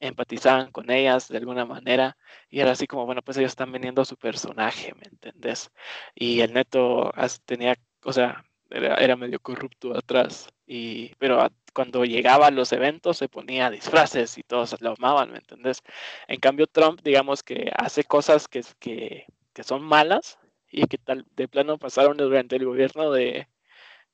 [0.00, 2.16] empatizaban con ellas de alguna manera
[2.50, 5.70] y era así como, bueno, pues ellos están vendiendo su personaje, ¿me entendés?
[6.14, 7.12] Y el neto
[7.46, 11.40] tenía, o sea, era, medio corrupto atrás, y, pero
[11.74, 15.82] cuando llegaba a los eventos se ponía disfraces y todos lo amaban, ¿me entendés?
[16.28, 20.38] En cambio Trump, digamos que hace cosas que, que, que son malas
[20.70, 23.48] y que tal de plano pasaron durante el gobierno de,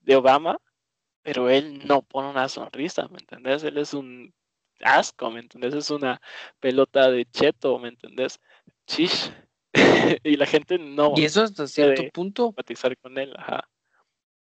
[0.00, 0.58] de Obama,
[1.22, 3.62] pero él no pone una sonrisa, ¿me entendés?
[3.62, 4.34] Él es un
[4.80, 5.74] asco, ¿me entendés?
[5.74, 6.20] Es una
[6.58, 8.40] pelota de cheto, ¿me entendés?
[8.86, 9.32] Chish.
[10.24, 11.12] y la gente no.
[11.16, 12.48] Y eso hasta cierto punto.
[12.48, 13.68] Empatizar con él, ajá.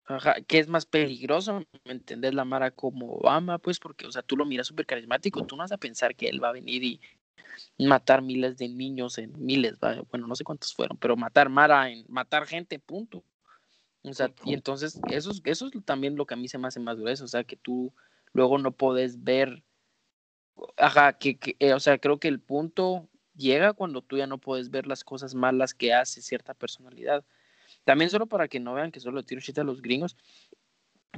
[0.06, 2.34] Ajá, que es más peligroso, ¿me entendés?
[2.34, 5.62] La Mara como Obama, pues, porque, o sea, tú lo miras súper carismático, tú no
[5.62, 7.00] vas a pensar que él va a venir y
[7.78, 9.78] matar miles de niños en miles,
[10.10, 13.24] bueno, no sé cuántos fueron, pero matar Mara, en, matar gente, punto.
[14.04, 16.80] O sea, y entonces eso, eso es también lo que a mí se me hace
[16.80, 17.92] más grueso, o sea, que tú
[18.32, 19.62] luego no puedes ver
[20.76, 24.70] Ajá, que, eh, o sea, creo que el punto llega cuando tú ya no puedes
[24.70, 27.24] ver las cosas malas que hace cierta personalidad.
[27.84, 30.16] También solo para que no vean que solo tiro chiste a los gringos,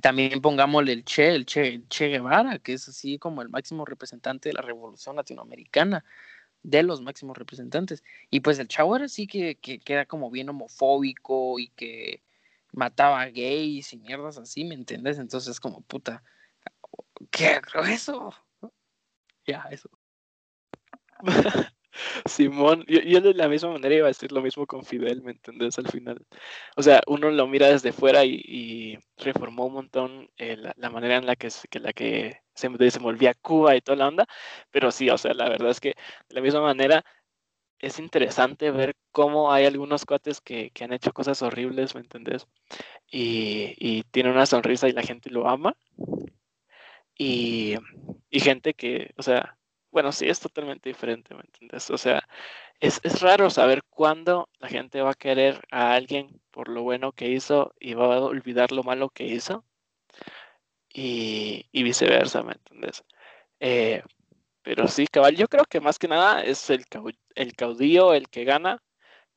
[0.01, 4.49] también pongámosle el Che, el Che, che Guevara, que es así como el máximo representante
[4.49, 6.05] de la revolución latinoamericana,
[6.63, 8.03] de los máximos representantes.
[8.31, 12.23] Y pues el chavo era así que, que, era como bien homofóbico y que
[12.73, 15.19] mataba gays y mierdas así, ¿me entiendes?
[15.19, 16.25] Entonces como puta,
[17.31, 18.33] ¿qué eso?
[19.47, 19.91] Ya, eso.
[22.27, 25.79] Simón, yo, de la misma manera iba a decir lo mismo con Fidel, ¿me entendés?
[25.79, 26.25] Al final.
[26.77, 31.27] O sea, uno lo mira desde fuera y, reformó un montón eh, la, manera en
[31.27, 34.27] la que, que, la que se desenvolvía Cuba y toda la onda,
[34.71, 35.91] pero sí, o sea, la verdad es que
[36.29, 37.05] de la misma manera
[37.79, 42.47] es interesante ver cómo hay algunos cuates que, que han hecho cosas horribles, ¿me entendés?
[43.11, 45.77] Y, y tiene una sonrisa y la gente lo ama
[47.19, 47.77] y,
[48.33, 49.57] gente que, o sea,
[49.95, 51.89] bueno, sí es totalmente diferente, ¿me entiendes?
[51.91, 52.29] O sea,
[52.81, 57.29] es, raro saber cuándo la gente va a querer a alguien por lo bueno que
[57.29, 59.65] hizo y va a olvidar lo malo que hizo
[60.93, 63.05] y, viceversa, ¿me entiendes?
[63.61, 64.03] Eh,
[64.63, 66.85] pero sí, cabal, yo creo que más que nada es el,
[67.37, 68.83] el caudillo el que gana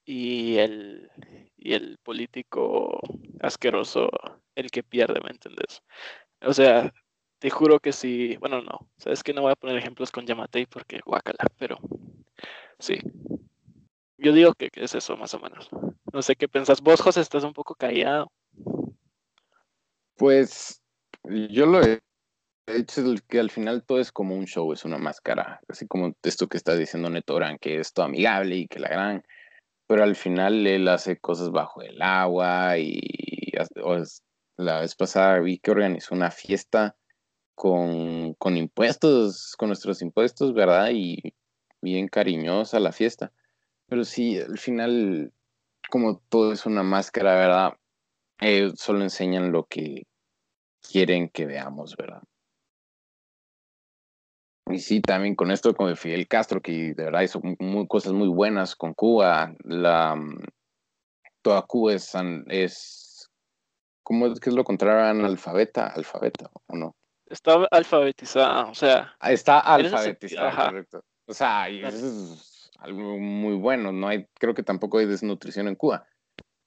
[0.06, 1.12] y el,
[1.58, 3.00] y el político
[3.42, 4.10] asqueroso
[4.56, 5.84] el que pierde, ¿me entiendes?
[6.42, 6.92] O sea,
[7.40, 10.66] te juro que sí, bueno, no, sabes que no voy a poner ejemplos con Yamatei
[10.66, 11.78] porque guacala, pero
[12.80, 13.00] sí.
[14.18, 15.70] Yo digo que, es eso, más o menos.
[16.12, 16.82] No sé qué pensás.
[16.82, 18.32] Vos, José, estás un poco callado.
[20.16, 20.82] Pues
[21.24, 22.02] yo lo he
[22.66, 25.62] hecho que al final todo es como un show, es una máscara.
[25.68, 29.24] Así como esto que está diciendo Neto que es todo amigable y que la gran.
[29.86, 33.00] Pero al final él hace cosas bajo el agua y
[34.58, 36.96] la vez pasada vi que organizó una fiesta
[37.58, 40.92] con, con impuestos, con nuestros impuestos, ¿verdad?
[40.94, 41.34] Y
[41.82, 43.34] bien cariñosa la fiesta.
[43.88, 45.34] Pero sí, al final,
[45.90, 47.74] como todo es una máscara, ¿verdad?
[48.40, 50.06] Ellos solo enseñan lo que
[50.88, 52.22] quieren que veamos, ¿verdad?
[54.70, 57.42] Y sí, también con esto con Fidel Castro, que de verdad hizo
[57.88, 59.56] cosas muy buenas con Cuba.
[59.64, 60.44] La, mm,
[61.42, 62.14] toda Cuba es,
[62.50, 63.32] es
[64.04, 65.88] ¿cómo es que es lo contrario a analfabeta?
[65.88, 66.96] ¿Alfabeta o no?
[67.30, 69.16] Está alfabetizada, o sea.
[69.20, 71.04] Ah, está alfabetizada, correcto.
[71.26, 73.92] O sea, eso es algo muy bueno.
[73.92, 76.08] No hay, creo que tampoco hay desnutrición en Cuba.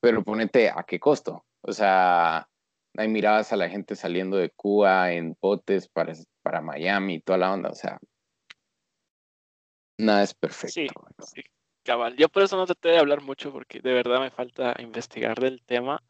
[0.00, 1.44] Pero ponete a qué costo.
[1.62, 2.48] O sea,
[2.96, 7.38] ahí mirabas a la gente saliendo de Cuba en botes para, para Miami y toda
[7.38, 7.98] la onda, o sea,
[9.98, 10.92] nada es perfecto.
[11.24, 11.42] Sí,
[11.84, 12.16] cabal.
[12.16, 15.62] Yo por eso no traté de hablar mucho porque de verdad me falta investigar del
[15.62, 16.02] tema,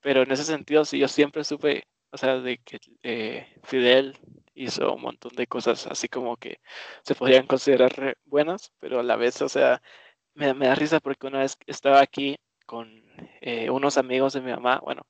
[0.00, 4.18] pero en ese sentido sí, yo siempre supe, o sea, de que eh, Fidel
[4.54, 6.60] hizo un montón de cosas así como que
[7.04, 9.82] se podían considerar buenas, pero a la vez, o sea,
[10.34, 13.04] me, me da risa porque una vez estaba aquí con
[13.40, 15.02] eh, unos amigos de mi mamá, bueno,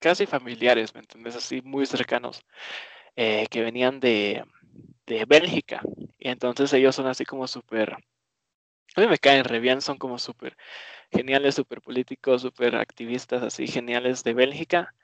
[0.00, 1.36] casi familiares, ¿me entiendes?
[1.36, 2.42] Así muy cercanos,
[3.16, 4.44] eh, que venían de,
[5.06, 5.82] de Bélgica.
[6.18, 7.94] Y entonces ellos son así como súper,
[8.96, 10.56] a mí me caen re bien, son como súper
[11.12, 14.94] geniales, súper políticos, súper activistas, así geniales de Bélgica.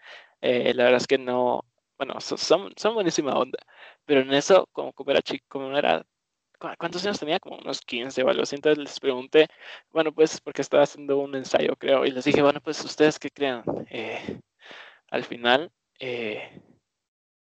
[0.42, 1.64] Eh, la verdad es que no,
[1.98, 3.58] bueno, son, son buenísima onda,
[4.04, 6.04] pero en eso, como, como era chico, como era
[6.78, 7.40] ¿cuántos años tenía?
[7.40, 8.56] Como unos 15 o algo así.
[8.56, 9.48] Entonces les pregunté,
[9.90, 13.30] bueno, pues porque estaba haciendo un ensayo, creo, y les dije, bueno, pues ustedes qué
[13.30, 13.62] creen.
[13.90, 14.40] Eh,
[15.10, 16.60] al final, eh,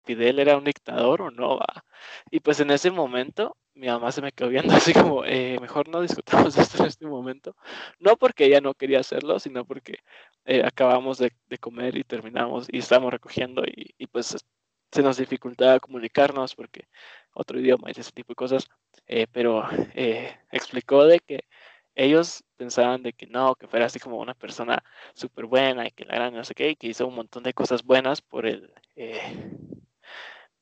[0.05, 1.85] Fidel era un dictador o no va.
[2.31, 5.87] Y pues en ese momento mi mamá se me quedó viendo así como, eh, mejor
[5.89, 7.55] no discutamos esto en este momento.
[7.99, 9.99] No porque ella no quería hacerlo, sino porque
[10.45, 14.35] eh, acabamos de, comer y terminamos y estábamos recogiendo y, y, pues
[14.91, 16.87] se nos dificultaba comunicarnos porque
[17.33, 18.67] otro idioma y ese tipo de cosas.
[19.31, 19.63] pero
[20.51, 21.45] explicó de que
[21.95, 24.83] ellos pensaban de que no, que fuera así como una persona
[25.13, 27.53] súper buena y que la gran no sé qué, y que hizo un montón de
[27.53, 29.19] cosas buenas por el, eh,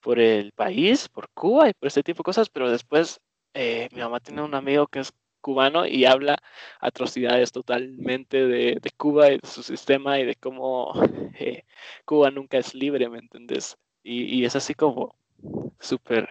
[0.04, 3.22] por el país, por Cuba y por ese tipo de cosas, pero después
[3.54, 6.38] eh, mi mamá tiene un amigo que es cubano y habla
[6.80, 10.94] atrocidades totalmente de, Cuba y de su sistema y de cómo
[11.40, 11.64] eh,
[12.06, 13.78] Cuba nunca es libre, ¿me entiendes?
[14.04, 15.16] Y, es así como
[15.80, 16.28] súper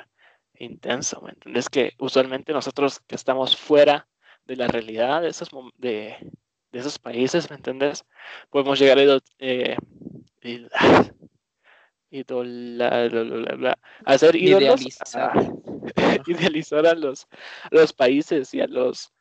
[0.59, 1.71] intenso, ¿me entiendes?
[1.71, 4.07] Que usualmente nosotros que estamos fuera
[4.45, 6.17] de la realidad de esos, de,
[6.73, 8.05] de esos países, ¿me entiendes?
[8.51, 9.77] Podemos llegar a, eh,
[14.05, 14.83] hacer ídolos,
[16.27, 17.27] idealizar a los,
[17.71, 19.13] los países y a los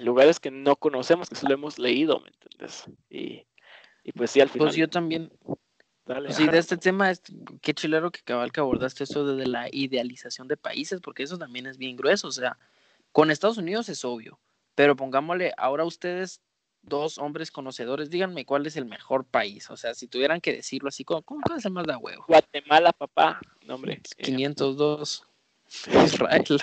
[0.00, 2.84] lugares que no conocemos, que solo hemos leído, ¿me entiendes?
[3.10, 3.46] Y,
[4.02, 4.68] y pues sí, al final.
[4.68, 5.32] Pues yo también.
[6.06, 7.22] Dale, sí, de este tema, es,
[7.62, 11.66] qué chilero que cabal que abordaste eso de la idealización de países, porque eso también
[11.66, 12.58] es bien grueso, o sea,
[13.10, 14.38] con Estados Unidos es obvio,
[14.74, 16.42] pero pongámosle ahora ustedes
[16.86, 19.70] dos hombres conocedores, díganme cuál es el mejor país.
[19.70, 22.24] O sea, si tuvieran que decirlo así, ¿cómo, cómo es el más de huevo?
[22.28, 23.40] Guatemala, papá.
[23.66, 24.00] No, hombre.
[24.18, 25.26] 502.
[26.04, 26.60] Israel.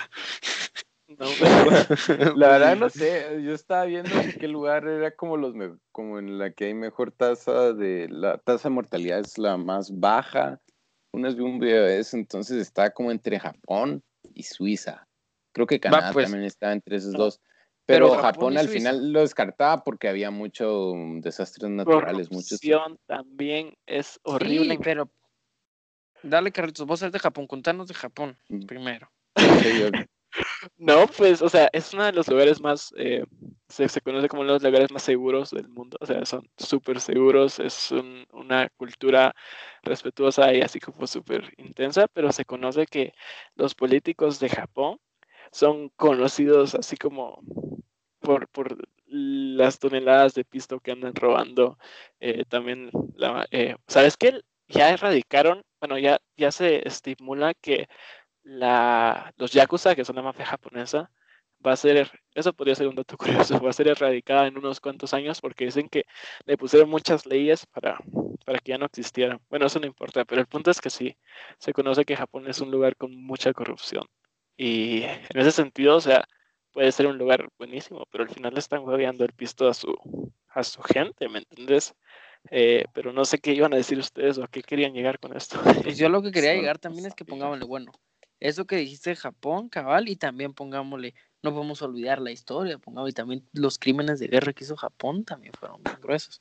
[1.18, 1.26] No,
[2.36, 5.54] la verdad no sé, yo estaba viendo en qué lugar era como los
[5.90, 9.98] como en la que hay mejor tasa de la tasa de mortalidad es la más
[9.98, 10.60] baja.
[11.12, 15.06] Unas vi un video de eso, entonces está como entre Japón y Suiza.
[15.52, 16.24] Creo que Canadá pues.
[16.26, 17.40] también estaba entre esos dos.
[17.84, 22.30] Pero, Japón, al final lo descartaba porque había muchos mm, desastres naturales.
[22.30, 22.60] Muchos...
[23.06, 24.78] también es horrible.
[24.82, 25.10] pero
[26.22, 28.66] dale, Carlitos, vos eres de Japón, contanos de Japón mm.
[28.66, 29.10] primero.
[30.76, 33.24] no, pues, o sea, es uno de los lugares más, eh,
[33.68, 35.96] se, conoce como uno de los lugares más seguros del mundo.
[36.00, 37.92] O sea, son súper seguros, es
[38.32, 39.34] una cultura
[39.82, 43.12] respetuosa y así como súper intensa, pero se conoce que
[43.54, 44.98] los políticos de Japón
[45.52, 47.40] son conocidos así como
[48.20, 51.78] por, por las toneladas de pisto que andan robando.
[52.20, 54.40] Eh, también, la, eh, ¿sabes qué?
[54.68, 57.88] Ya erradicaron, bueno, ya, ya se estimula que
[58.42, 61.10] la, los yakuza, que son la mafia japonesa,
[61.64, 64.80] va a ser, eso podría ser un dato curioso, va a ser erradicada en unos
[64.80, 66.04] cuantos años porque dicen que
[66.46, 67.98] le pusieron muchas leyes para,
[68.46, 69.40] para que ya no existieran.
[69.50, 71.16] Bueno, eso no importa, pero el punto es que sí,
[71.58, 74.06] se conoce que Japón es un lugar con mucha corrupción.
[74.62, 76.24] Y en ese sentido, o sea,
[76.70, 79.92] puede ser un lugar buenísimo, pero al final le están jugando el pisto a su,
[80.50, 81.96] a su gente, ¿me entiendes?
[82.48, 85.36] Eh, pero no sé qué iban a decir ustedes o a qué querían llegar con
[85.36, 85.60] esto.
[85.82, 87.90] Pues yo lo que quería llegar también es que pongámosle, bueno,
[88.38, 93.10] eso que dijiste de Japón, cabal, y también pongámosle, no podemos olvidar la historia, pongamos,
[93.10, 96.40] y también los crímenes de guerra que hizo Japón también fueron muy gruesos.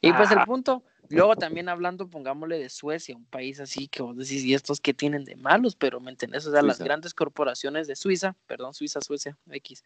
[0.00, 4.16] Y pues el punto, luego también hablando, pongámosle de Suecia, un país así que vos
[4.16, 5.76] decís, ¿y estos qué tienen de malos?
[5.76, 9.84] Pero me entendés, o sea, las grandes corporaciones de Suiza, perdón, Suiza, Suecia, X,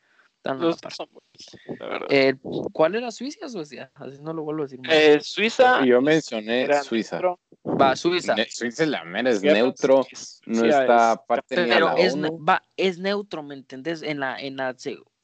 [2.08, 2.34] eh,
[2.72, 3.90] ¿Cuál era Suiza o Suecia?
[3.94, 4.80] Así no lo vuelvo a decir.
[4.90, 5.84] Eh, Suiza.
[5.84, 7.20] Yo mencioné Suiza.
[7.64, 8.34] Va, Suiza.
[8.48, 10.06] Suiza es la mera, es neutro,
[10.46, 14.02] no está parte de la es, Va, es neutro, ¿me entendés?
[14.02, 14.74] En la, en la,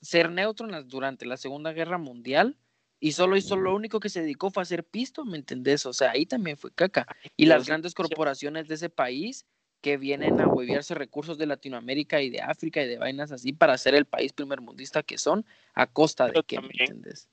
[0.01, 2.59] ser neutro durante la Segunda Guerra Mundial
[3.03, 5.87] y solo hizo lo único que se dedicó fue a hacer pisto, ¿me entendés?
[5.87, 7.05] O sea, ahí también fue caca.
[7.37, 9.45] Y las grandes corporaciones de ese país
[9.83, 13.77] que vienen a hueviarse recursos de Latinoamérica y de África y de vainas así para
[13.77, 17.29] ser el país primermundista que son a costa de qué, ¿me entiendes?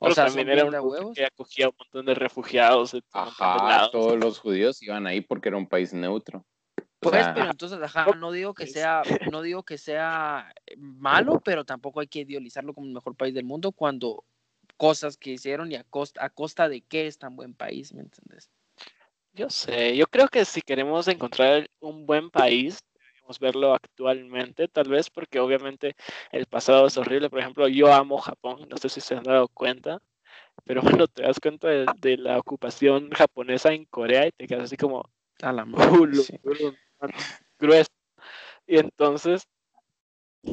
[0.00, 1.14] o sea, también era un huevos?
[1.14, 2.96] que acogía un montón de refugiados.
[3.12, 6.44] Ajá, todos los judíos iban ahí porque era un país neutro.
[6.98, 9.02] Pues, pero entonces, ajá, no digo que sea,
[9.38, 13.44] no digo que sea malo, pero tampoco hay que idealizarlo como el mejor país del
[13.44, 14.24] mundo cuando
[14.76, 18.00] cosas que hicieron y a costa, a costa de qué es tan buen país, ¿me
[18.02, 18.50] entiendes?
[19.34, 24.88] Yo sé, yo creo que si queremos encontrar un buen país, debemos verlo actualmente, tal
[24.88, 25.96] vez porque obviamente
[26.30, 27.28] el pasado es horrible.
[27.30, 30.00] Por ejemplo, yo amo Japón, no sé si se han dado cuenta,
[30.64, 34.76] pero bueno, te das cuenta de, la ocupación japonesa en Corea y te quedas así
[34.76, 35.10] como
[35.42, 35.64] a la
[37.58, 37.90] grueso.
[38.68, 39.48] Y entonces,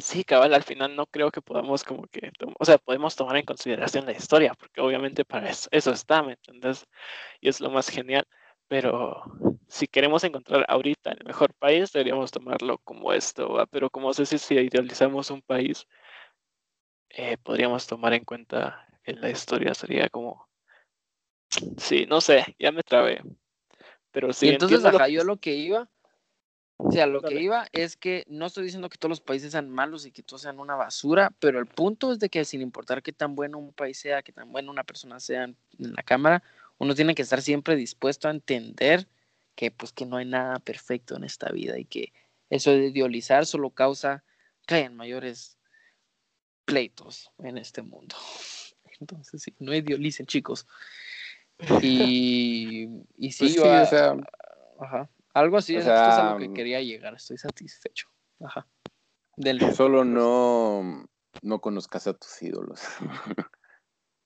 [0.00, 3.44] sí, cabal, al final no creo que podamos como que, o sea, podemos tomar en
[3.44, 6.84] consideración la historia, porque obviamente para eso, está, ¿me entiendes?
[7.40, 8.26] Y es lo más genial.
[8.72, 9.22] Pero
[9.68, 14.38] si queremos encontrar ahorita el mejor país, deberíamos tomarlo como esto, Pero como sé si,
[14.38, 15.86] si idealizamos un país,
[17.10, 20.48] eh, podríamos tomar en cuenta en la historia, sería como,
[21.76, 23.20] sí, no sé, ya me trabé.
[24.10, 24.46] Pero sí.
[24.46, 25.90] Y entonces, acá yo lo que iba
[26.78, 29.68] o sea, lo que iba es que no estoy diciendo que todos los países sean
[29.68, 33.02] malos y que todos sean una basura, pero el punto es de que sin importar
[33.02, 36.42] qué tan bueno un país sea, qué tan buena una persona sea en la cámara,
[36.82, 39.06] uno tiene que estar siempre dispuesto a entender
[39.54, 42.12] que pues que no hay nada perfecto en esta vida y que
[42.50, 44.24] eso de idealizar solo causa
[44.66, 45.56] que hayan mayores
[46.64, 48.16] pleitos en este mundo.
[49.00, 50.66] Entonces, sí, no idealicen, chicos.
[51.80, 54.16] Y, y sí, pues yo, o sea,
[54.80, 58.08] ajá, algo así, es, a lo que quería llegar, estoy satisfecho.
[58.40, 58.66] Ajá.
[59.76, 61.06] Solo no,
[61.42, 62.80] no conozcas a tus ídolos.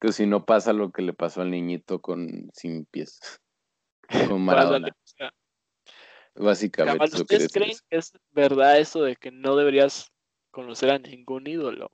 [0.00, 3.20] que si no pasa lo que le pasó al niñito con sin pies.
[4.36, 4.88] Con Maradona.
[6.36, 7.16] Básicamente.
[7.16, 10.12] ¿Ustedes creen que es verdad eso de que no deberías
[10.50, 11.90] conocer a ningún ídolo?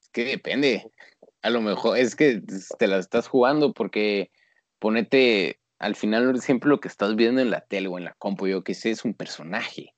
[0.00, 0.90] Es que depende.
[1.42, 2.40] A lo mejor es que
[2.78, 4.30] te la estás jugando porque
[4.78, 8.46] ponete al final siempre lo que estás viendo en la tele o en la compu,
[8.46, 9.94] yo que sé, es un personaje.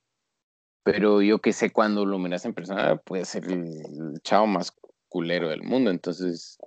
[0.83, 4.73] Pero yo que sé, cuando lo miras en persona, puede ser el, chavo más
[5.17, 5.91] culero del mundo.
[5.91, 6.59] Entonces,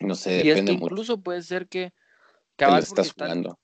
[0.00, 1.94] no sé, y depende es que incluso puede ser que
[2.56, 3.58] cabal, estás jugando.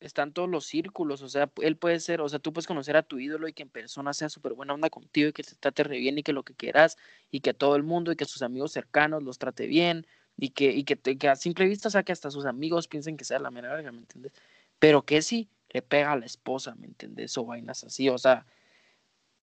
[0.00, 3.02] Están, todos los círculos, o sea, él puede ser, o sea, tú puedes conocer a
[3.02, 5.82] tu ídolo y que en persona sea súper buena onda contigo y que te trate
[5.82, 6.98] re bien y que lo que quieras
[7.30, 10.72] y que todo el mundo y que sus amigos cercanos los trate bien y que,
[10.72, 13.38] y que, que a simple vista, o sea, que hasta sus amigos piensen que sea
[13.38, 14.32] la mera verga, ¿me entiendes?
[14.78, 17.36] Pero que sí le pega a la esposa, ¿me entiendes?
[17.38, 18.46] O vainas así, o sea,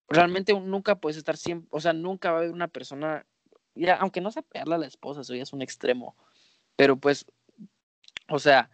[0.09, 3.25] realmente nunca puedes estar siempre, o sea, nunca va a haber una persona,
[3.77, 6.15] ya, aunque no se pegarle a la esposa, eso ya es un extremo,
[6.75, 7.25] pero pues,
[8.29, 8.69] o sea,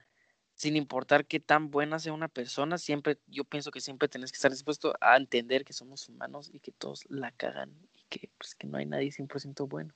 [0.55, 4.37] sin importar qué tan buena sea una persona, siempre, yo pienso que siempre tienes que
[4.37, 8.55] estar dispuesto a entender que somos humanos y que todos la cagan y que, pues,
[8.55, 9.93] que no hay nadie 100% bueno.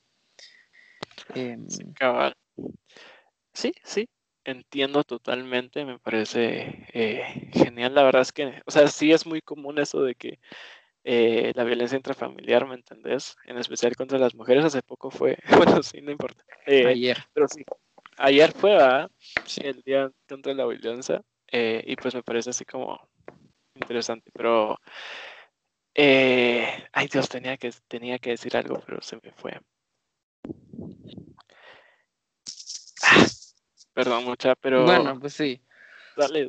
[1.35, 1.67] Em,
[3.53, 4.09] sí, sí,
[4.45, 7.93] entiendo totalmente, me parece eh, genial.
[7.93, 10.39] La verdad es que, o sea, sí es muy común eso de que
[11.09, 13.37] eh, la violencia intrafamiliar, ¿me entendés?
[13.45, 15.37] En especial contra las mujeres, hace poco fue,
[15.79, 16.43] bueno, sí, no importa.
[16.65, 17.17] Eh, ayer.
[17.33, 17.63] Pero sí,
[18.17, 19.09] ayer fue, ¿verdad?
[19.45, 19.61] Sí.
[19.63, 22.99] El día contra la violencia, y pues me parece así como
[23.73, 24.77] interesante, pero...
[25.95, 29.57] ay Dios, tenía que, tenía que decir algo, pero se me fue.
[33.93, 34.83] Perdón, mucha, pero.
[34.83, 35.61] Bueno, pues sí.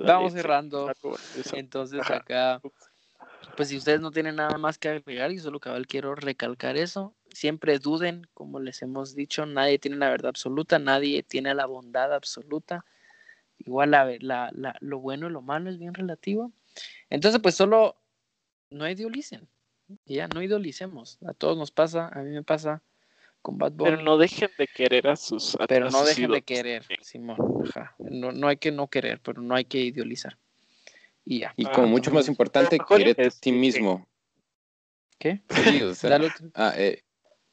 [0.04, 0.90] Vamos cerrando.
[1.52, 2.60] Entonces, acá.
[3.58, 7.16] Pues si ustedes no tienen nada más que agregar, y solo cabal quiero recalcar eso.
[7.32, 12.14] Siempre duden, como les hemos dicho, nadie tiene la verdad absoluta, nadie tiene la bondad
[12.14, 12.84] absoluta.
[13.58, 16.52] Igual la, la, la, lo bueno y lo malo es bien relativo.
[17.10, 17.96] Entonces, pues solo
[18.70, 19.48] no idealicen.
[20.06, 21.18] Ya, no idolicemos.
[21.26, 22.80] A todos nos pasa, a mí me pasa
[23.76, 27.38] pero no dejen de querer a sus Pero no dejen de querer, Simón.
[27.98, 30.36] No, no hay que no querer, pero no hay que idealizar.
[31.30, 31.52] Y ya.
[31.56, 34.08] Y como mucho más importante, querer a ti mismo.
[35.18, 35.42] ¿Qué?
[35.50, 36.18] Sí, o sea,
[36.54, 37.02] ah, eh,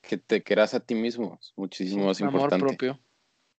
[0.02, 1.38] que te quieras a ti mismo.
[1.42, 2.56] Es muchísimo más importante.
[2.56, 3.00] Amor propio.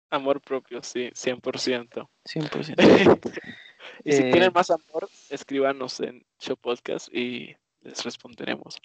[0.08, 2.08] Amor propio, sí, 100%.
[2.24, 3.40] 100%.
[4.04, 8.80] y si tienen eh, más amor, escríbanos en Show Podcast y les responderemos.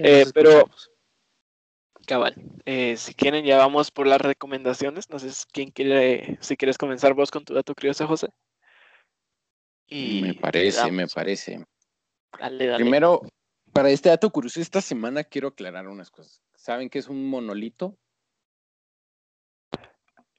[0.00, 0.68] Eh, pero
[2.04, 2.34] Cabal.
[2.64, 5.08] Eh, si quieren, ya vamos por las recomendaciones.
[5.08, 8.28] No sé quién quiere, si quieres comenzar vos con tu dato curioso, José.
[9.86, 11.64] Y me parece, me parece.
[12.76, 13.22] Primero,
[13.72, 16.42] para este dato curioso, esta semana quiero aclarar unas cosas.
[16.54, 17.96] ¿Saben qué es un monolito?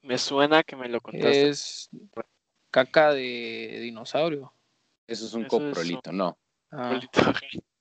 [0.01, 1.49] Me suena que me lo contaste.
[1.49, 1.89] Es
[2.71, 4.53] caca de dinosaurio.
[5.07, 6.37] Eso es un coprolito, no.
[6.71, 6.99] Ah.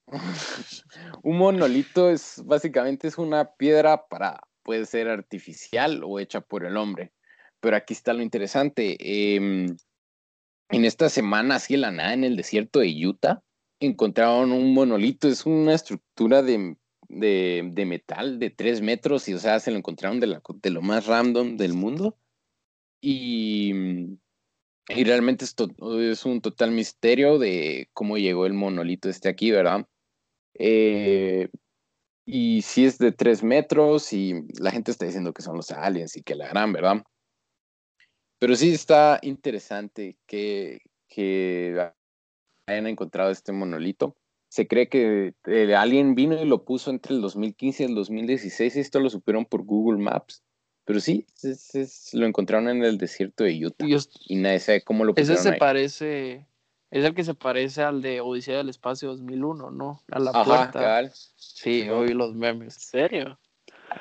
[1.22, 6.76] un monolito es básicamente es una piedra para puede ser artificial o hecha por el
[6.76, 7.12] hombre.
[7.60, 8.96] Pero aquí está lo interesante.
[8.98, 9.76] Em,
[10.74, 13.42] en esta semana, así en la nada, en el desierto de Utah,
[13.80, 15.28] encontraron un monolito.
[15.28, 16.76] Es una estructura de,
[17.08, 21.56] metal de tres metros y, o sea, se lo encontraron de, de lo más random
[21.56, 22.18] del mundo.
[23.00, 23.72] Y,
[24.88, 25.68] y realmente esto
[26.00, 29.86] es un total misterio de cómo llegó el monolito este aquí, ¿verdad?
[30.54, 31.50] Eh,
[32.26, 36.16] y si es de tres metros y la gente está diciendo que son los aliens
[36.16, 37.04] y que la gran, ¿verdad?
[38.44, 41.90] Pero sí está interesante que, que
[42.66, 44.18] hayan encontrado este monolito.
[44.50, 48.76] Se cree que el alien vino y lo puso entre el 2015 y el 2016.
[48.76, 50.44] Esto lo supieron por Google Maps.
[50.84, 51.24] Pero sí,
[52.12, 53.86] lo encontraron en el desierto de Utah.
[54.26, 56.46] Y, nadie sabe cómo lo pusieron Ese se parece
[56.90, 60.02] es el que se parece al de Odisea del Espacio 2001, ¿no?
[60.10, 61.10] A la Ajá, puerta.
[61.36, 62.74] Sí, hoy los memes.
[62.74, 63.38] ¿En serio?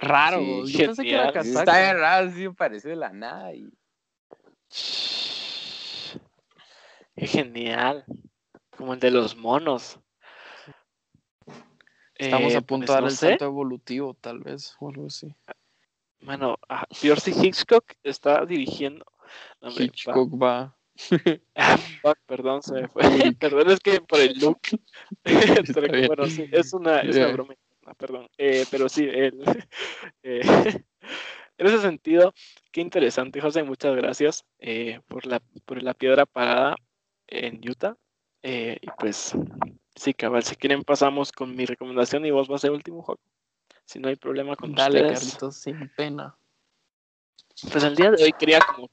[0.01, 0.65] Raro.
[0.65, 3.53] yo pensé que era Está raro, sí, parece de la nada.
[7.15, 8.05] Qué genial.
[8.78, 9.99] Como el de los monos.
[12.15, 15.36] Estamos a eh, punto de dar el salto evolutivo, tal vez, o algo así.
[16.21, 16.57] Bueno,
[17.01, 19.05] Percy Hitchcock está dirigiendo.
[19.61, 20.76] Hitchcock va
[21.55, 23.03] Ah, perdón, se me fue.
[23.39, 24.59] perdón, es que por el look.
[26.07, 27.55] bueno, sí, es una, es una broma.
[27.97, 28.28] perdón.
[28.38, 29.43] Eh, pero sí, él,
[30.24, 30.41] eh,
[31.64, 32.34] en ese sentido,
[32.72, 33.64] qué interesante, José.
[33.64, 36.76] Muchas gracias eh, por, la, por la piedra parada
[37.28, 37.97] en Utah.
[38.43, 39.36] y pues,
[39.95, 43.22] sí, cabal, si quieren pasamos con mi recomendación y vos vas a ser último juego.
[43.86, 46.36] Si no hay problema con Dale, Carlitos, sin pena.
[47.72, 48.89] Pues el día de hoy quería como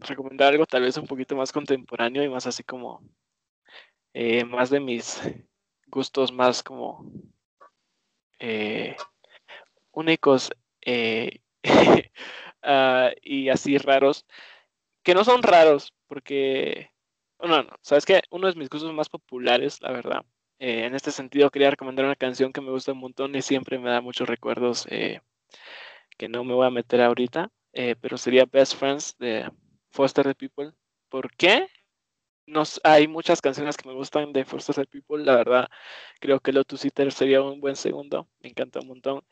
[0.00, 3.02] recomendar algo tal vez un poquito más contemporáneo y más así como
[4.14, 5.20] eh, más de mis
[5.86, 7.10] gustos más como
[8.38, 8.96] eh,
[9.92, 10.50] únicos
[10.80, 11.40] eh,
[12.62, 14.26] ah, y así raros
[15.02, 16.90] que no son raros porque
[17.40, 20.24] no, no, sabes que uno de mis gustos más populares, la verdad.
[20.58, 23.90] en este sentido quería recomendar una canción que me gusta un montón y siempre me
[23.90, 29.16] da muchos recuerdos que no me voy a meter ahorita eh, pero sería Best Friends
[29.18, 29.50] de
[29.90, 30.72] Foster the People.
[31.08, 31.68] ¿Por qué?
[32.50, 35.68] Nos, hay muchas canciones que me gustan de Foster the People, la verdad
[36.20, 39.24] creo que Lotus Eater sería un buen segundo, me encanta un montón.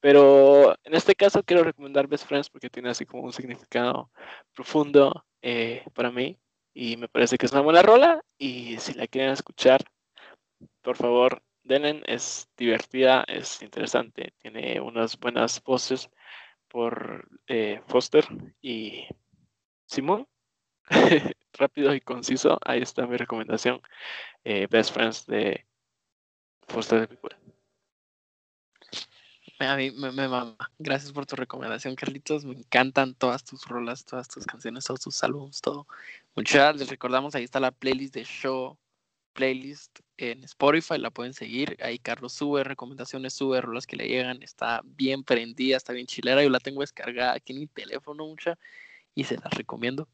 [0.00, 4.10] Pero en este caso quiero recomendar Best Friends porque tiene así como un significado
[4.54, 6.38] profundo eh, para mí
[6.74, 9.82] y me parece que es una buena rola y si la quieren escuchar,
[10.82, 16.10] por favor, denle, es divertida, es interesante, tiene unas buenas voces
[16.68, 18.26] por eh, Foster
[18.60, 19.06] y
[19.86, 20.26] Simón.
[21.54, 23.80] Rápido y conciso, ahí está mi recomendación.
[24.44, 25.64] Eh, Best Friends de
[26.68, 27.36] Foster People.
[29.60, 30.56] A mí me, mama.
[30.78, 32.44] Gracias por tu recomendación, Carlitos.
[32.44, 35.86] Me encantan todas tus rolas, todas tus canciones, todos tus álbumes, todo.
[36.34, 38.76] Muchas les recordamos, ahí está la playlist de show
[39.34, 41.76] playlist en Spotify, la pueden seguir.
[41.82, 46.42] Ahí Carlos sube recomendaciones, sube rolas que le llegan, está bien prendida, está bien chilera.
[46.42, 48.58] Yo la tengo descargada aquí en mi teléfono mucha
[49.14, 50.08] y se las recomiendo.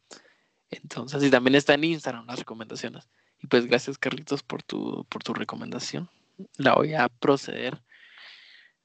[0.71, 3.09] Entonces, y también está en Instagram las recomendaciones.
[3.41, 6.09] Y pues gracias Carlitos por tu, por tu recomendación.
[6.57, 7.83] La voy a proceder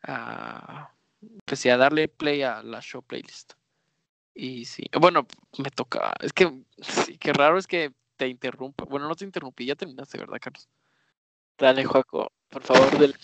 [0.04, 0.92] a,
[1.46, 3.54] pues, a darle play a la show playlist.
[4.34, 5.28] Y sí, bueno,
[5.58, 6.52] me toca, es que
[7.20, 8.84] qué raro es que te interrumpa.
[8.84, 10.68] Bueno, no te interrumpí, ya terminaste, ¿verdad, Carlos?
[11.58, 13.16] Dale, Joaco, por favor, del...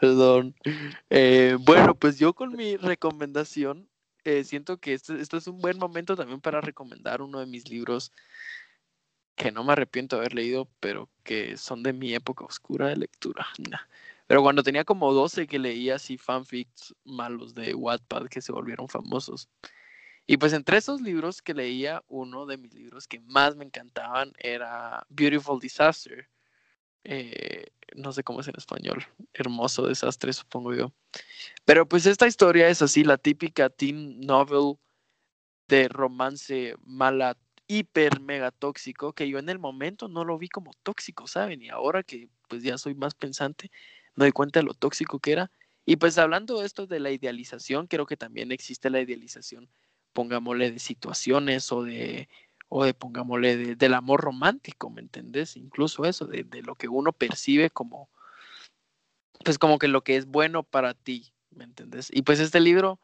[0.00, 0.54] Perdón.
[1.10, 3.89] Eh, bueno, pues yo con mi recomendación,
[4.24, 7.68] eh, siento que este, esto es un buen momento también para recomendar uno de mis
[7.68, 8.12] libros
[9.36, 12.96] que no me arrepiento de haber leído, pero que son de mi época oscura de
[12.96, 13.46] lectura.
[14.26, 18.88] Pero cuando tenía como 12 que leía así fanfics malos de Wattpad que se volvieron
[18.88, 19.48] famosos.
[20.26, 24.32] Y pues entre esos libros que leía, uno de mis libros que más me encantaban
[24.38, 26.28] era Beautiful Disaster.
[27.04, 30.92] Eh, no sé cómo es en español, hermoso desastre, supongo yo.
[31.64, 34.78] Pero pues esta historia es así, la típica teen novel
[35.68, 37.36] de romance mala,
[37.66, 41.62] hiper mega tóxico, que yo en el momento no lo vi como tóxico, ¿saben?
[41.62, 43.70] Y ahora que pues ya soy más pensante,
[44.14, 45.50] me doy cuenta de lo tóxico que era.
[45.86, 49.68] Y pues hablando de esto de la idealización, creo que también existe la idealización
[50.12, 52.28] pongámosle de situaciones o de,
[52.70, 55.56] o de pongámosle del amor romántico, ¿me entendés?
[55.56, 58.08] Incluso eso, de, lo que uno percibe como,
[59.44, 62.10] pues como que lo que es bueno para ti, ¿me entendés?
[62.12, 63.00] Y pues este libro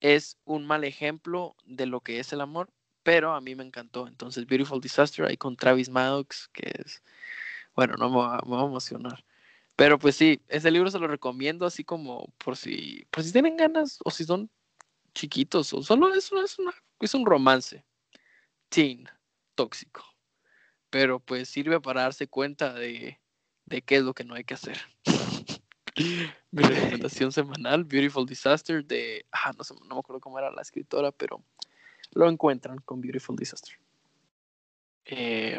[0.00, 2.68] es un mal ejemplo de lo que es el amor,
[3.04, 4.08] pero a mí me encantó.
[4.08, 7.00] Entonces, Beautiful Disaster, ahí con Travis Maddox, que es,
[7.76, 9.24] bueno, no me va, me va a emocionar.
[9.76, 13.56] Pero pues sí, ese libro se lo recomiendo así como por si, por si tienen
[13.56, 14.50] ganas o si son
[15.14, 17.84] chiquitos o solo es, es, una, es un romance
[18.70, 19.06] teen
[19.54, 20.02] tóxico.
[20.88, 23.20] Pero pues sirve para darse cuenta de,
[23.66, 24.78] de qué es lo que no hay que hacer.
[26.50, 30.62] Mi recomendación semanal, Beautiful Disaster, de, ah, no, sé, no me acuerdo cómo era la
[30.62, 31.44] escritora, pero
[32.12, 33.74] lo encuentran con Beautiful Disaster.
[35.04, 35.58] Eh,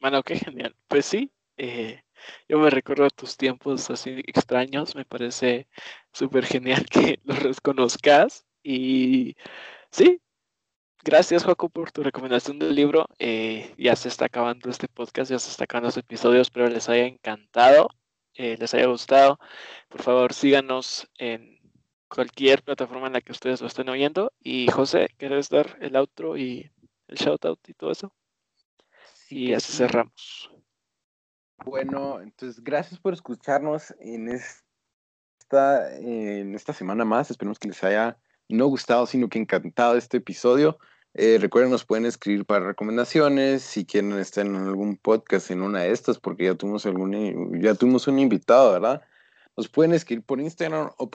[0.00, 0.76] bueno, qué genial.
[0.86, 2.02] Pues sí, eh,
[2.48, 5.68] yo me recuerdo tus tiempos así extraños, me parece
[6.12, 9.36] súper genial que los reconozcas y
[9.90, 10.20] sí,
[11.04, 13.06] gracias Joaco por tu recomendación del libro.
[13.18, 16.88] Eh, ya se está acabando este podcast, ya se está acabando este episodio, espero les
[16.88, 17.88] haya encantado,
[18.34, 19.38] eh, les haya gustado.
[19.88, 21.58] Por favor, síganos en
[22.08, 24.32] cualquier plataforma en la que ustedes lo estén oyendo.
[24.40, 26.70] Y José, ¿quieres dar el outro y
[27.08, 28.12] el shout out y todo eso?
[29.30, 30.50] y así cerramos.
[31.64, 37.30] Bueno, entonces gracias por escucharnos en esta, en esta semana más.
[37.30, 38.18] Esperemos que les haya
[38.48, 40.78] no gustado, sino que encantado este episodio.
[41.14, 45.80] Eh, recuerden, nos pueden escribir para recomendaciones, si quieren estar en algún podcast en una
[45.80, 49.02] de estas, porque ya tuvimos, algún, ya tuvimos un invitado, ¿verdad?
[49.56, 51.10] Nos pueden escribir por Instagram o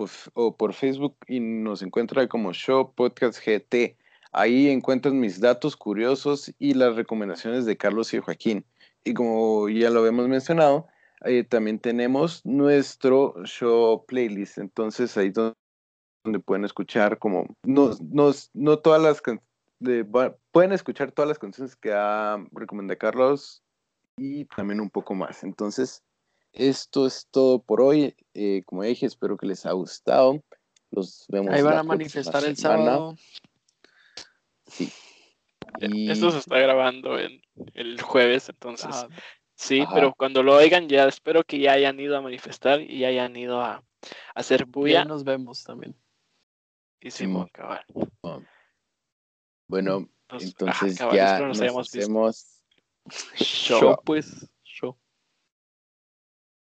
[0.57, 3.95] por, Facebook y nos encuentra como Show Podcast GT.
[4.33, 8.65] Ahí encuentran mis datos curiosos y las recomendaciones de Carlos y Joaquín.
[9.05, 10.87] Y como ya lo habíamos mencionado,
[11.23, 14.57] eh, también tenemos nuestro show playlist.
[14.57, 15.55] Entonces ahí donde,
[16.45, 19.21] pueden escuchar como, no, no, no todas las
[19.79, 20.05] de,
[20.51, 23.61] pueden escuchar todas las canciones que ha recomendado Carlos
[24.17, 25.43] y también un poco más.
[25.43, 26.03] Entonces,
[26.53, 28.15] esto es todo por hoy.
[28.33, 30.41] Eh, como dije, espero que les haya gustado.
[30.91, 31.53] Los vemos.
[31.53, 33.15] Ahí van a manifestar el sábado.
[34.67, 34.91] Sí.
[35.79, 37.41] Esto se está grabando en
[37.73, 38.95] el jueves, entonces.
[39.55, 43.35] sí, pero cuando lo oigan, ya espero que ya hayan ido a manifestar y hayan
[43.35, 43.83] ido a,
[44.35, 45.03] hacer bulla.
[45.03, 45.95] nos vemos también.
[47.11, 47.85] Simón, cabal.
[49.67, 52.61] Bueno, entonces ya nos, nos hacemos
[53.35, 54.49] show, pues.